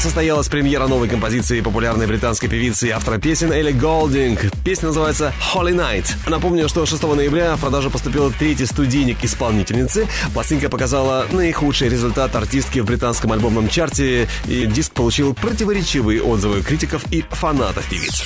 Состоялась 0.00 0.48
премьера 0.48 0.86
новой 0.86 1.08
композиции 1.08 1.60
популярной 1.60 2.06
британской 2.06 2.48
певицы 2.48 2.88
и 2.88 2.90
автора 2.90 3.18
песен 3.18 3.52
Элли 3.52 3.72
Голдинг. 3.72 4.40
Песня 4.64 4.88
называется 4.88 5.32
Holy 5.54 5.74
Night. 5.74 6.10
Напомню, 6.26 6.68
что 6.68 6.86
6 6.86 7.02
ноября 7.02 7.56
в 7.56 7.60
продажу 7.60 7.90
поступил 7.90 8.32
третий 8.32 8.66
студийник 8.66 9.22
исполнительницы. 9.22 10.06
Пластинка 10.34 10.68
показала 10.68 11.26
наихудший 11.32 11.88
результат 11.88 12.34
артистки 12.36 12.80
в 12.80 12.84
британском 12.84 13.32
альбомном 13.32 13.68
чарте, 13.68 14.28
и 14.46 14.66
диск 14.66 14.92
получил 14.92 15.34
противоречивые 15.34 16.22
отзывы 16.22 16.62
критиков 16.62 17.04
и 17.10 17.24
фанатов 17.30 17.88
певицы. 17.88 18.24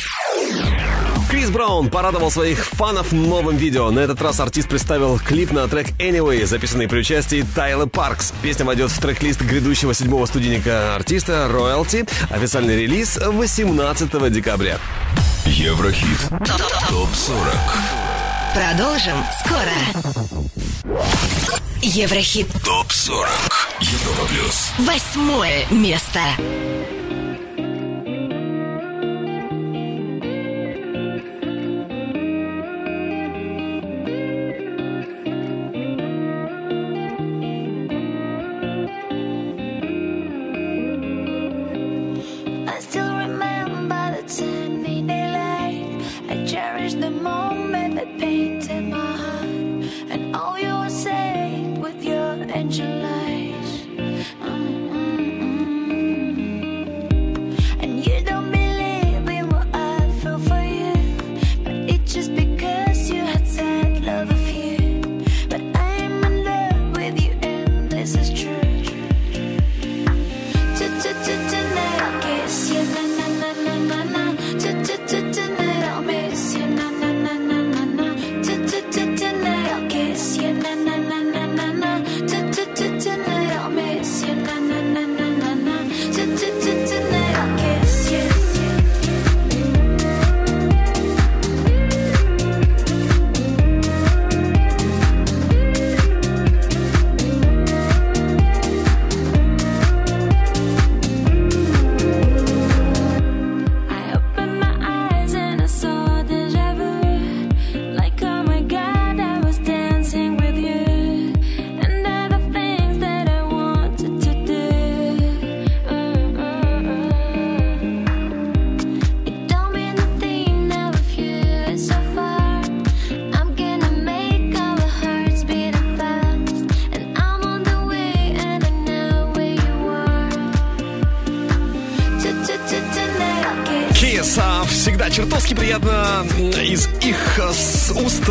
Крис 1.32 1.48
Браун 1.48 1.88
порадовал 1.88 2.30
своих 2.30 2.62
фанов 2.66 3.10
новым 3.10 3.56
видео. 3.56 3.90
На 3.90 4.00
этот 4.00 4.20
раз 4.20 4.38
артист 4.38 4.68
представил 4.68 5.18
клип 5.18 5.50
на 5.50 5.66
трек 5.66 5.88
Anyway, 5.98 6.44
записанный 6.44 6.88
при 6.88 6.98
участии 6.98 7.42
Тайла 7.54 7.86
Паркс. 7.86 8.34
Песня 8.42 8.66
войдет 8.66 8.90
в 8.90 9.00
трек-лист 9.00 9.40
грядущего 9.40 9.94
седьмого 9.94 10.26
студийника 10.26 10.94
артиста 10.94 11.48
Royalty. 11.50 12.06
Официальный 12.28 12.82
релиз 12.82 13.16
18 13.16 14.30
декабря. 14.30 14.78
Еврохит. 15.46 16.18
Топ-40. 16.90 17.56
Продолжим 18.52 19.16
скоро. 19.42 21.00
Еврохит. 21.80 22.48
Топ-40. 22.62 23.26
Европа 23.80 24.26
плюс. 24.28 24.72
Восьмое 24.80 25.64
место. 25.70 26.20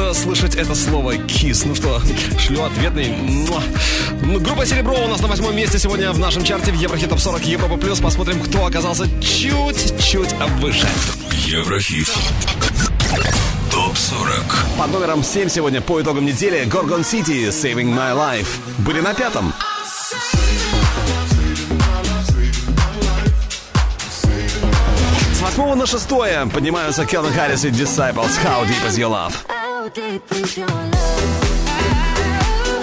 А, 0.10 0.14
слышать 0.14 0.56
это 0.56 0.76
слово 0.76 1.18
кис. 1.18 1.66
Ну 1.66 1.76
что, 1.76 2.02
шлю 2.40 2.64
ответный. 2.64 3.14
Ну, 4.22 4.40
Группа 4.40 4.66
Серебро 4.66 4.94
у 4.94 5.08
нас 5.08 5.22
на 5.22 5.28
восьмом 5.28 5.56
месте 5.56 5.80
сегодня 5.80 6.12
в 6.12 6.20
нашем 6.20 6.44
чарте 6.44 6.72
в 6.72 6.76
Еврохит 6.76 7.10
Топ 7.10 7.20
40 7.20 7.46
Европа 7.46 7.78
Плюс. 7.78 8.00
Посмотрим, 8.00 8.40
кто 8.42 8.66
оказался 8.66 9.06
чуть-чуть 9.22 10.34
выше. 10.60 10.88
Еврохит. 11.46 12.10
Топ-40. 13.72 14.78
Под 14.78 14.92
номером 14.92 15.24
7 15.24 15.50
сегодня 15.50 15.82
по 15.82 16.02
итогам 16.02 16.26
недели 16.26 16.64
Gorgon 16.66 17.02
City 17.02 17.48
Saving 17.50 17.94
My 17.94 18.16
Life 18.16 18.48
были 18.80 19.00
на 19.00 19.14
пятом. 19.14 19.54
С 25.34 25.42
восьмого 25.42 25.76
на 25.76 25.86
шестое 25.86 26.46
поднимаются 26.54 27.06
Келвин 27.06 27.34
Харрис 27.34 27.66
и 27.66 27.70
Disciples 27.70 28.32
How 28.44 28.66
Deep 28.66 28.88
Is 28.88 28.98
Your 28.98 29.10
Love. 29.10 29.51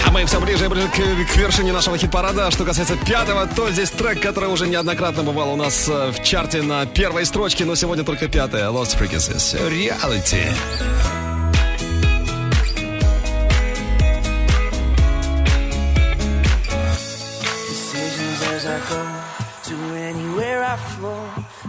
А 0.05 0.10
мы 0.10 0.24
все 0.26 0.40
ближе 0.40 0.66
и 0.66 0.68
ближе 0.68 0.89
к, 0.89 1.32
к 1.32 1.36
вершине 1.36 1.72
нашего 1.72 1.97
хит-парада. 1.97 2.51
Что 2.51 2.64
касается 2.64 2.97
пятого, 2.97 3.47
то 3.47 3.70
здесь 3.70 3.90
трек, 3.90 4.20
который 4.20 4.51
уже 4.51 4.66
неоднократно 4.66 5.22
бывал 5.22 5.52
у 5.52 5.56
нас 5.56 5.89
э, 5.89 6.10
в 6.10 6.22
чарте 6.22 6.62
на 6.62 6.86
первой 6.86 7.24
строчке, 7.24 7.64
но 7.64 7.74
сегодня 7.74 8.05
только 8.05 8.28
пятая. 8.28 8.70
Lost 8.70 8.98
Frequencies. 8.98 9.56
Reality. 9.70 10.44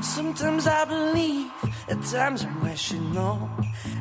Sometimes 0.01 0.67
I 0.67 0.85
believe, 0.85 1.51
at 1.89 2.01
times 2.03 2.43
I'm 2.43 2.61
rational. 2.61 3.49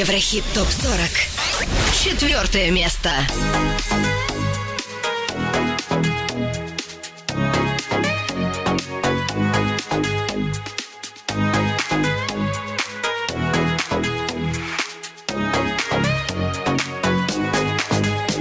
Еврохит 0.00 0.44
ТОП-40. 0.54 1.62
Четвертое 1.92 2.70
место. 2.70 3.10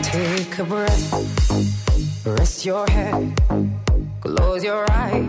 Take 0.01 0.59
a 0.59 0.63
breath, 0.63 1.13
rest 2.25 2.65
your 2.65 2.89
head, 2.89 3.33
close 4.21 4.63
your 4.63 4.85
eyes. 4.89 5.27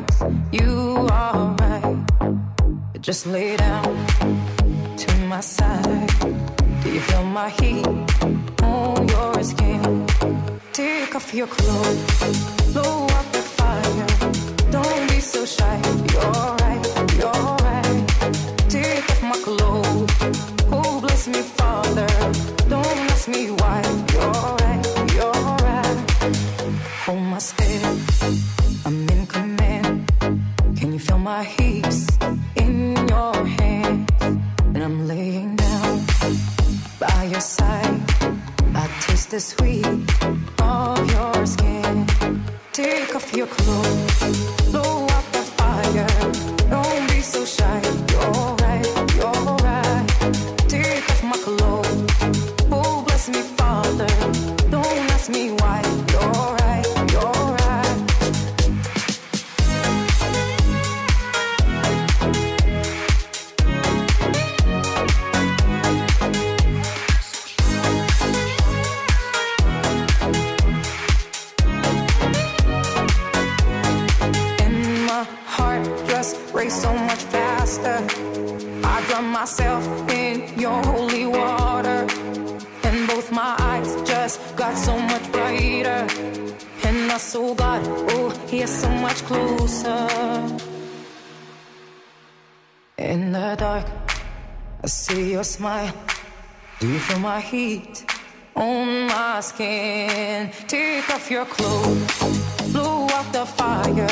You 0.53 1.09
are 1.11 1.57
right. 1.59 1.97
Just 3.01 3.27
lay 3.27 3.57
my 27.81 28.45
heaps 28.45 28.87
oh, 28.87 28.89
in 28.89 29.27
command. 29.27 30.13
Can 30.79 30.93
you 30.93 30.99
feel 30.99 31.19
my 31.19 31.43
heels 31.43 32.07
in 32.55 33.09
your 33.09 33.35
hands? 33.59 34.09
And 34.75 34.83
I'm 34.87 35.09
laying 35.09 35.50
the 39.31 39.39
sweet 39.39 39.87
of 40.61 41.11
your 41.13 41.47
skin. 41.47 42.05
Take 42.73 43.15
off 43.15 43.33
your 43.33 43.47
clothes, 43.47 44.60
smile. 95.61 95.93
Do 96.81 96.89
you 96.89 96.99
feel 96.99 97.19
my 97.19 97.39
heat 97.39 98.05
on 98.57 99.09
my 99.09 99.41
skin? 99.43 100.51
Take 100.67 101.07
off 101.15 101.31
your 101.31 101.45
clothes, 101.45 102.73
blow 102.73 103.07
out 103.17 103.29
the 103.31 103.45
fire. 103.45 104.09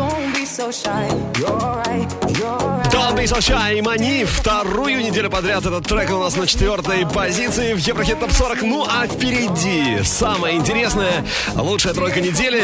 Don't 0.00 0.32
be 0.32 0.44
so 0.44 0.70
shy. 0.70 1.08
You're 1.40 1.58
right, 1.82 2.10
you're 2.38 2.58
right. 2.58 2.92
Don't 2.92 3.16
Be 3.16 3.26
So 3.26 3.40
Shy 3.40 3.82
Мани. 3.82 4.24
Вторую 4.24 4.98
неделю 5.02 5.28
подряд 5.28 5.66
этот 5.66 5.86
трек 5.86 6.10
у 6.10 6.18
нас 6.18 6.36
на 6.36 6.46
четвертой 6.46 7.04
позиции 7.04 7.74
в 7.74 7.78
Еврохит 7.78 8.20
Топ 8.20 8.30
40. 8.30 8.62
Ну 8.62 8.86
а 8.88 9.06
впереди 9.06 10.02
самое 10.04 10.56
интересное, 10.56 11.24
лучшая 11.56 11.94
тройка 11.94 12.20
недели. 12.20 12.62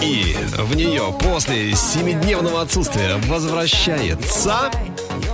И 0.00 0.36
в 0.58 0.76
нее 0.76 1.12
после 1.20 1.74
семидневного 1.74 2.62
отсутствия 2.62 3.16
возвращается 3.26 4.70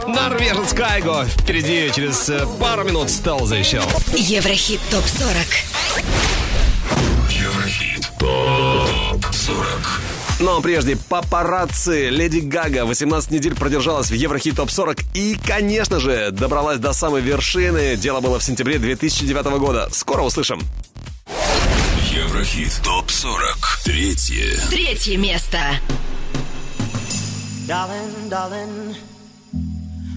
норвежец 0.07 0.73
Кайго. 0.73 1.25
Впереди 1.27 1.91
через 1.95 2.29
э, 2.29 2.47
пару 2.61 2.85
минут 2.85 3.11
Стелза 3.11 3.57
еще. 3.57 3.83
Еврохит 4.15 4.81
ТОП-40. 4.91 5.47
Еврохит. 7.31 8.11
Топ 8.19 9.25
40. 9.33 10.01
Но 10.41 10.61
прежде 10.61 10.97
папарацци. 10.97 12.11
Леди 12.11 12.41
Гага 12.41 12.85
18 12.85 13.31
недель 13.31 13.55
продержалась 13.55 14.11
в 14.11 14.15
Еврохит 14.15 14.57
Топ 14.57 14.71
40 14.71 14.99
и, 15.15 15.37
конечно 15.47 16.01
же, 16.01 16.31
добралась 16.31 16.79
до 16.79 16.93
самой 16.93 17.23
вершины. 17.23 17.97
Дело 17.97 18.21
было 18.21 18.39
в 18.39 18.45
сентябре 18.45 18.79
2009 18.79 19.45
года. 19.59 19.89
Скоро 19.93 20.23
услышим. 20.23 20.61
Еврохит. 22.11 22.81
Топ 22.83 23.11
40. 23.11 23.81
Третье. 23.85 24.59
Третье 24.69 25.17
место. 25.17 25.59
Darling, 27.67 28.29
darling, 28.29 28.97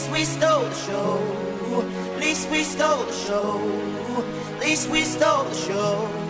Least 0.00 0.12
we 0.12 0.24
stole 0.24 0.62
the 0.62 0.74
show. 0.74 1.20
Least 2.18 2.50
we 2.50 2.64
stole 2.64 3.04
the 3.04 3.12
show. 3.12 3.60
Least 4.60 4.88
we 4.88 5.02
stole 5.04 5.44
the 5.44 5.54
show. 5.54 6.20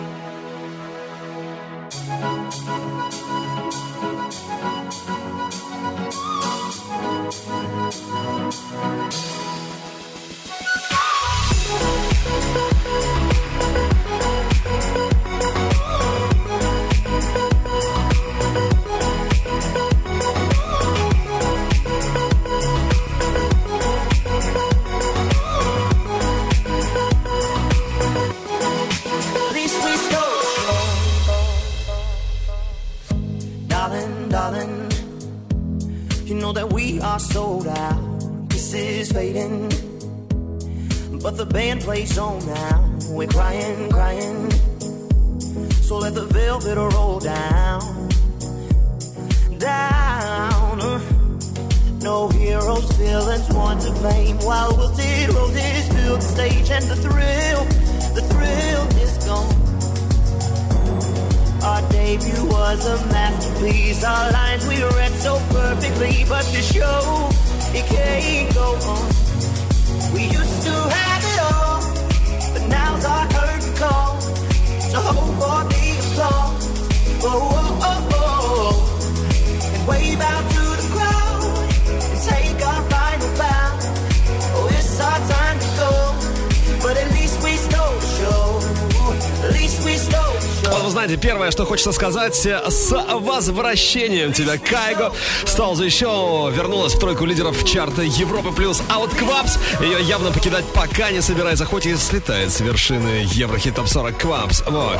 Сказать, 92.21 92.35
с 92.73 92.91
возвращением 92.91 94.33
тебя, 94.33 94.57
Кайго. 94.57 95.11
Сталза 95.45 95.83
еще 95.83 96.51
вернулась 96.53 96.93
в 96.93 96.99
тройку 96.99 97.25
лидеров 97.25 97.63
чарта 97.65 98.01
Европы 98.03 98.51
плюс. 98.51 98.81
А 98.89 98.99
вот 98.99 99.13
Квапс 99.13 99.57
ее 99.79 100.01
явно 100.01 100.31
покидать 100.31 100.65
пока 100.73 101.11
не 101.11 101.21
собирается, 101.21 101.65
хоть 101.65 101.85
и 101.85 101.95
слетает 101.95 102.51
с 102.51 102.59
вершины 102.59 103.25
Еврохит 103.31 103.75
Топ 103.75 103.87
40 103.87 104.17
Квапс. 104.17 104.63
Вот. 104.67 104.99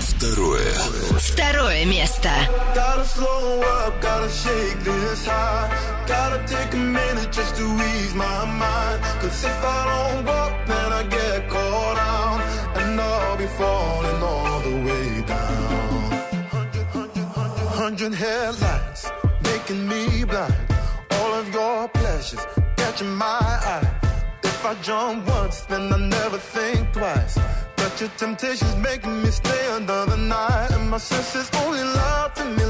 Второе. 0.00 0.74
Второе 1.18 1.84
место. 1.84 2.30
Cause 9.20 9.42
if 9.42 9.64
I 9.64 10.12
don't 10.12 10.26
walk, 10.26 10.52
then 10.66 10.92
I 10.92 11.02
get 11.04 11.48
caught 11.48 11.96
out. 11.96 12.40
And 12.76 13.00
I'll 13.00 13.38
be 13.38 13.46
falling 13.46 14.22
all 14.22 14.53
Hundred 18.04 18.18
headlights 18.18 19.10
making 19.44 19.88
me 19.88 20.24
blind. 20.24 20.52
All 21.12 21.32
of 21.32 21.48
your 21.54 21.88
pleasures 21.88 22.46
catching 22.76 23.14
my 23.14 23.40
eye. 23.72 23.88
If 24.42 24.66
I 24.66 24.74
jump 24.82 25.26
once, 25.26 25.62
then 25.62 25.90
I 25.90 25.96
never 25.96 26.36
think 26.36 26.92
twice. 26.92 27.38
But 27.76 27.98
your 27.98 28.10
temptation's 28.18 28.76
making 28.76 29.22
me 29.22 29.30
stay 29.30 29.64
another 29.76 30.18
night. 30.18 30.68
And 30.72 30.90
my 30.90 30.98
senses 30.98 31.48
only 31.62 31.82
lie 31.82 32.30
to 32.34 32.44
me, 32.44 32.64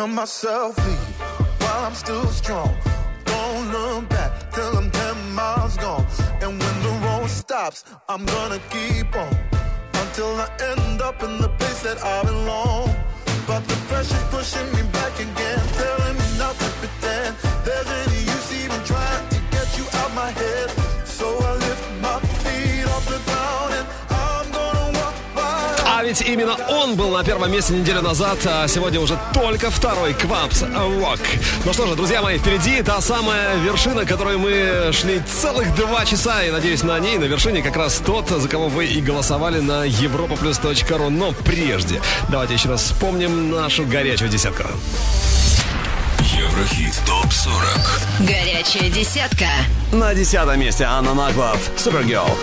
Tell 0.00 0.08
myself 0.08 0.78
leave 0.78 1.20
while 1.60 1.84
I'm 1.84 1.92
still 1.92 2.24
strong. 2.28 2.74
Don't 3.26 3.70
look 3.70 4.08
back 4.08 4.50
till 4.50 4.78
I'm 4.78 4.90
10 4.90 5.34
miles 5.34 5.76
gone. 5.76 6.06
And 6.40 6.58
when 6.58 6.76
the 6.86 6.92
road 7.04 7.28
stops, 7.28 7.84
I'm 8.08 8.24
gonna 8.24 8.60
keep 8.70 9.14
on 9.14 9.36
until 9.92 10.32
I 10.40 10.48
end 10.72 11.02
up 11.02 11.22
in 11.22 11.36
the 11.36 11.50
place 11.50 11.82
that 11.82 12.02
I 12.02 12.24
belong. 12.24 12.96
But 13.46 13.68
the 13.68 13.76
pressure's 13.88 14.24
pushing 14.30 14.68
me 14.74 14.90
back 14.90 15.20
again, 15.20 15.60
ведь 26.10 26.22
именно 26.22 26.56
он 26.68 26.96
был 26.96 27.10
на 27.10 27.22
первом 27.22 27.52
месте 27.52 27.72
неделю 27.72 28.02
назад, 28.02 28.38
а 28.44 28.66
сегодня 28.66 28.98
уже 28.98 29.16
только 29.32 29.70
второй 29.70 30.12
Квапс 30.12 30.62
Walk. 30.62 31.20
Ну 31.64 31.72
что 31.72 31.86
же, 31.86 31.94
друзья 31.94 32.20
мои, 32.20 32.36
впереди 32.36 32.82
та 32.82 33.00
самая 33.00 33.56
вершина, 33.58 34.04
которой 34.04 34.36
мы 34.36 34.90
шли 34.92 35.20
целых 35.20 35.72
два 35.76 36.04
часа, 36.04 36.42
и 36.42 36.50
надеюсь, 36.50 36.82
на 36.82 36.98
ней, 36.98 37.16
на 37.16 37.26
вершине 37.26 37.62
как 37.62 37.76
раз 37.76 38.02
тот, 38.04 38.28
за 38.28 38.48
кого 38.48 38.68
вы 38.68 38.86
и 38.86 39.00
голосовали 39.00 39.60
на 39.60 39.86
europaplus.ru. 39.86 41.10
Но 41.10 41.30
прежде, 41.44 42.00
давайте 42.28 42.54
еще 42.54 42.70
раз 42.70 42.82
вспомним 42.82 43.52
нашу 43.52 43.86
горячую 43.86 44.30
десятку. 44.30 44.64
Еврохит 46.18 47.00
ТОП-40. 47.06 48.26
Горячая 48.26 48.90
десятка. 48.90 49.46
На 49.92 50.12
десятом 50.12 50.58
месте 50.58 50.82
Анна 50.82 51.14
Наглов, 51.14 51.70
Супергерл. 51.76 52.36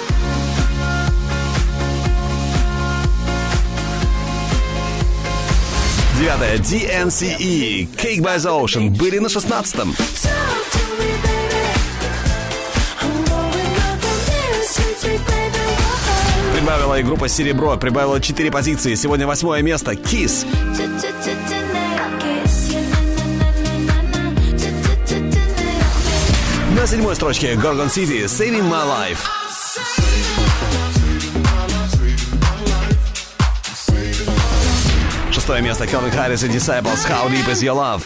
Девятое, 6.19 6.57
DNCE, 6.57 7.87
Cake 7.95 8.21
by 8.21 8.37
the 8.37 8.49
Ocean, 8.49 8.89
были 8.89 9.19
на 9.19 9.29
шестнадцатом. 9.29 9.95
Прибавила 16.55 16.99
и 16.99 17.03
группа 17.03 17.27
Серебро, 17.27 17.77
прибавила 17.77 18.19
4 18.19 18.49
позиции. 18.49 18.95
Сегодня 18.95 19.27
восьмое 19.27 19.61
место, 19.61 19.91
Kiss. 19.91 20.47
На 26.75 26.87
седьмой 26.87 27.15
строчке 27.15 27.53
Gorgon 27.53 27.89
City, 27.89 28.25
Saving 28.25 28.67
My 28.67 28.85
Life. 28.87 29.36
Шестое 35.47 35.61
место 35.61 35.85
Calvin 35.85 36.13
Harris 36.13 36.45
и 36.45 36.49
Disciples, 36.49 37.05
How 37.07 37.29
Deep 37.29 37.47
Is 37.47 37.61
Your 37.63 37.73
Love. 37.73 38.05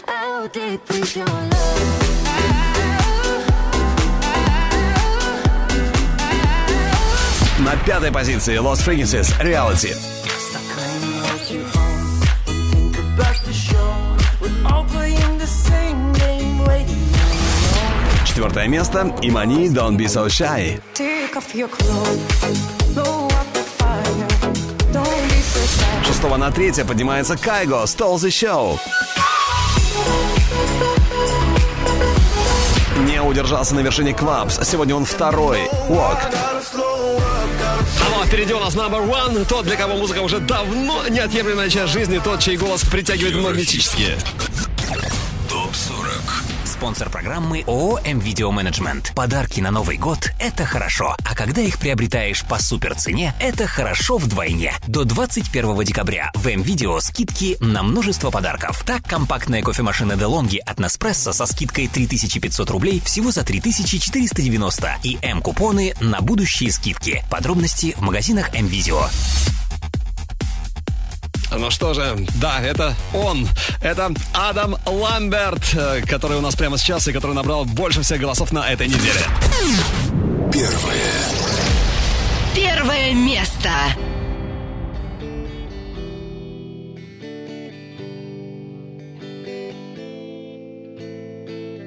На 7.58 7.74
пятой 7.84 8.12
позиции 8.12 8.60
Lost 8.60 8.84
Frequencies, 8.86 9.36
Reality. 9.40 9.92
Четвертое 18.24 18.68
место 18.68 19.12
Имани 19.20 19.68
Don't 19.68 19.96
Be 19.96 20.06
So 20.06 20.28
Shy. 20.28 20.80
Take 20.94 21.34
off 21.34 21.52
your 21.56 21.66
clothes, 21.66 23.31
Шестого 26.22 26.36
на 26.36 26.52
третье 26.52 26.84
поднимается 26.84 27.36
Кайго, 27.36 27.82
Stole 27.82 28.14
the 28.14 28.28
Show. 28.28 28.78
Не 33.08 33.20
удержался 33.20 33.74
на 33.74 33.80
вершине 33.80 34.14
Квапс. 34.14 34.60
Сегодня 34.62 34.94
он 34.94 35.04
второй. 35.04 35.68
А 35.68 36.20
ну, 38.08 38.22
а 38.22 38.26
впереди 38.26 38.54
у 38.54 38.60
нас 38.60 38.76
number 38.76 39.04
one. 39.04 39.44
Тот, 39.46 39.64
для 39.64 39.74
кого 39.74 39.96
музыка 39.96 40.20
уже 40.20 40.38
давно 40.38 41.08
неотъемлемая 41.08 41.68
часть 41.68 41.92
жизни, 41.92 42.20
тот, 42.22 42.38
чей 42.38 42.56
голос 42.56 42.84
притягивает 42.84 43.34
магнетически. 43.34 44.16
ТОП-40. 46.82 46.92
Спонсор 46.92 47.10
программы 47.10 47.62
ООО 47.68 48.00
«М-Видео 48.04 48.50
Менеджмент». 48.50 49.12
Подарки 49.14 49.60
на 49.60 49.70
Новый 49.70 49.98
год– 49.98 50.32
это 50.40 50.64
хорошо. 50.64 51.16
А 51.24 51.34
когда 51.36 51.60
их 51.60 51.78
приобретаешь 51.78 52.44
по 52.44 52.58
суперцене, 52.58 53.34
это 53.38 53.68
хорошо 53.68 54.18
вдвойне. 54.18 54.74
До 54.88 55.04
21 55.04 55.84
декабря 55.84 56.32
в 56.34 56.48
М-Видео 56.48 56.98
скидки 56.98 57.56
на 57.60 57.84
множество 57.84 58.32
подарков. 58.32 58.82
Так, 58.84 59.04
компактная 59.04 59.62
кофемашина 59.62 60.14
DeLonghi 60.14 60.58
от 60.58 60.80
Nespresso 60.80 61.32
со 61.32 61.46
скидкой 61.46 61.86
3500 61.86 62.68
рублей 62.70 63.00
всего 63.04 63.30
за 63.30 63.44
3490 63.44 64.98
и 65.04 65.18
М-купоны 65.22 65.94
на 66.00 66.20
будущие 66.20 66.72
скидки. 66.72 67.24
Подробности 67.30 67.94
в 67.96 68.00
магазинах 68.00 68.52
М-Видео. 68.54 69.04
Ну 71.58 71.70
что 71.70 71.92
же, 71.94 72.16
да, 72.40 72.60
это 72.62 72.94
он. 73.12 73.46
Это 73.80 74.10
Адам 74.32 74.76
Ламберт, 74.86 75.74
э, 75.74 76.02
который 76.02 76.38
у 76.38 76.40
нас 76.40 76.56
прямо 76.56 76.78
сейчас 76.78 77.06
и 77.08 77.12
который 77.12 77.34
набрал 77.34 77.64
больше 77.64 78.02
всех 78.02 78.20
голосов 78.20 78.52
на 78.52 78.70
этой 78.70 78.88
неделе. 78.88 79.20
Первое. 80.52 81.52
Первое 82.54 83.14
место. 83.14 83.70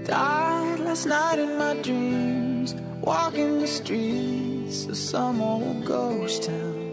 Died 0.06 0.80
last 0.80 1.08
night 1.08 1.40
in 1.40 1.58
my 1.58 1.74
dreams, 1.82 2.76
walking 3.02 3.60
the 3.60 3.68
streets 3.68 4.86
of 4.86 4.96
some 4.96 5.42
old 5.42 5.84
ghost 5.84 6.44
town. 6.44 6.85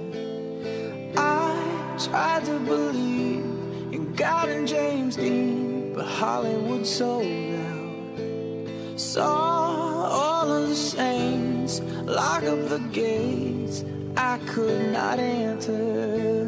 Tried 2.11 2.45
to 2.47 2.59
believe 2.59 3.45
in 3.93 4.13
God 4.17 4.49
and 4.49 4.67
James 4.67 5.15
Dean, 5.15 5.95
but 5.95 6.05
Hollywood 6.05 6.85
sold 6.85 7.25
out. 7.25 8.99
Saw 8.99 10.09
all 10.11 10.53
of 10.53 10.69
the 10.69 10.75
saints 10.75 11.81
lock 12.05 12.43
up 12.43 12.69
the 12.69 12.81
gates 12.93 13.85
I 14.17 14.39
could 14.47 14.93
not 14.93 15.21
enter. 15.21 16.45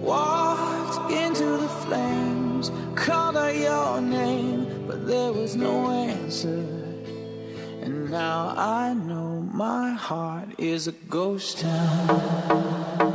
Walked 0.00 1.10
into 1.10 1.44
the 1.44 1.68
flames, 1.68 2.70
called 2.94 3.36
out 3.36 3.56
your 3.56 4.00
name, 4.00 4.86
but 4.86 5.08
there 5.08 5.32
was 5.32 5.56
no 5.56 5.90
answer. 5.90 6.64
And 7.82 8.10
now 8.12 8.54
I 8.56 8.94
know 8.94 9.40
my 9.52 9.90
heart 9.90 10.48
is 10.56 10.86
a 10.86 10.92
ghost 10.92 11.58
town. 11.58 13.13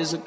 is 0.00 0.14
a 0.14 0.18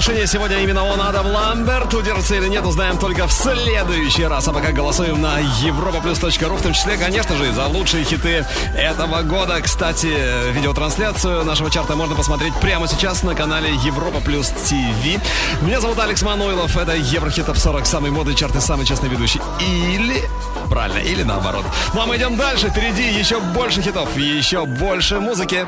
вершине 0.00 0.26
сегодня 0.26 0.62
именно 0.62 0.82
он, 0.82 0.98
Адам 0.98 1.26
Ламберт. 1.26 1.92
Удержится 1.92 2.34
или 2.34 2.48
нет, 2.48 2.64
узнаем 2.64 2.96
только 2.96 3.26
в 3.26 3.32
следующий 3.32 4.24
раз. 4.24 4.48
А 4.48 4.52
пока 4.52 4.72
голосуем 4.72 5.20
на 5.20 5.42
europaplus.ru, 5.42 6.56
в 6.56 6.62
том 6.62 6.72
числе, 6.72 6.96
конечно 6.96 7.36
же, 7.36 7.48
и 7.48 7.50
за 7.50 7.66
лучшие 7.66 8.04
хиты 8.04 8.46
этого 8.74 9.20
года. 9.20 9.60
Кстати, 9.60 10.08
видеотрансляцию 10.52 11.44
нашего 11.44 11.70
чарта 11.70 11.96
можно 11.96 12.14
посмотреть 12.14 12.54
прямо 12.62 12.88
сейчас 12.88 13.22
на 13.22 13.34
канале 13.34 13.74
Европа 13.84 14.20
Плюс 14.20 14.48
ТВ. 14.48 15.20
Меня 15.60 15.82
зовут 15.82 15.98
Алекс 15.98 16.22
Мануилов. 16.22 16.74
Это 16.78 16.96
Еврохит 16.96 17.44
Топ 17.44 17.58
40, 17.58 17.84
самый 17.84 18.10
модный 18.10 18.34
чарт 18.34 18.56
и 18.56 18.60
самый 18.60 18.86
честный 18.86 19.10
ведущий. 19.10 19.42
Или, 19.60 20.22
правильно, 20.70 21.00
или 21.00 21.24
наоборот. 21.24 21.66
Ну 21.92 22.00
а 22.00 22.06
мы 22.06 22.16
идем 22.16 22.36
дальше. 22.38 22.70
Впереди 22.70 23.02
еще 23.02 23.38
больше 23.38 23.82
хитов, 23.82 24.16
еще 24.16 24.64
больше 24.64 25.20
музыки. 25.20 25.66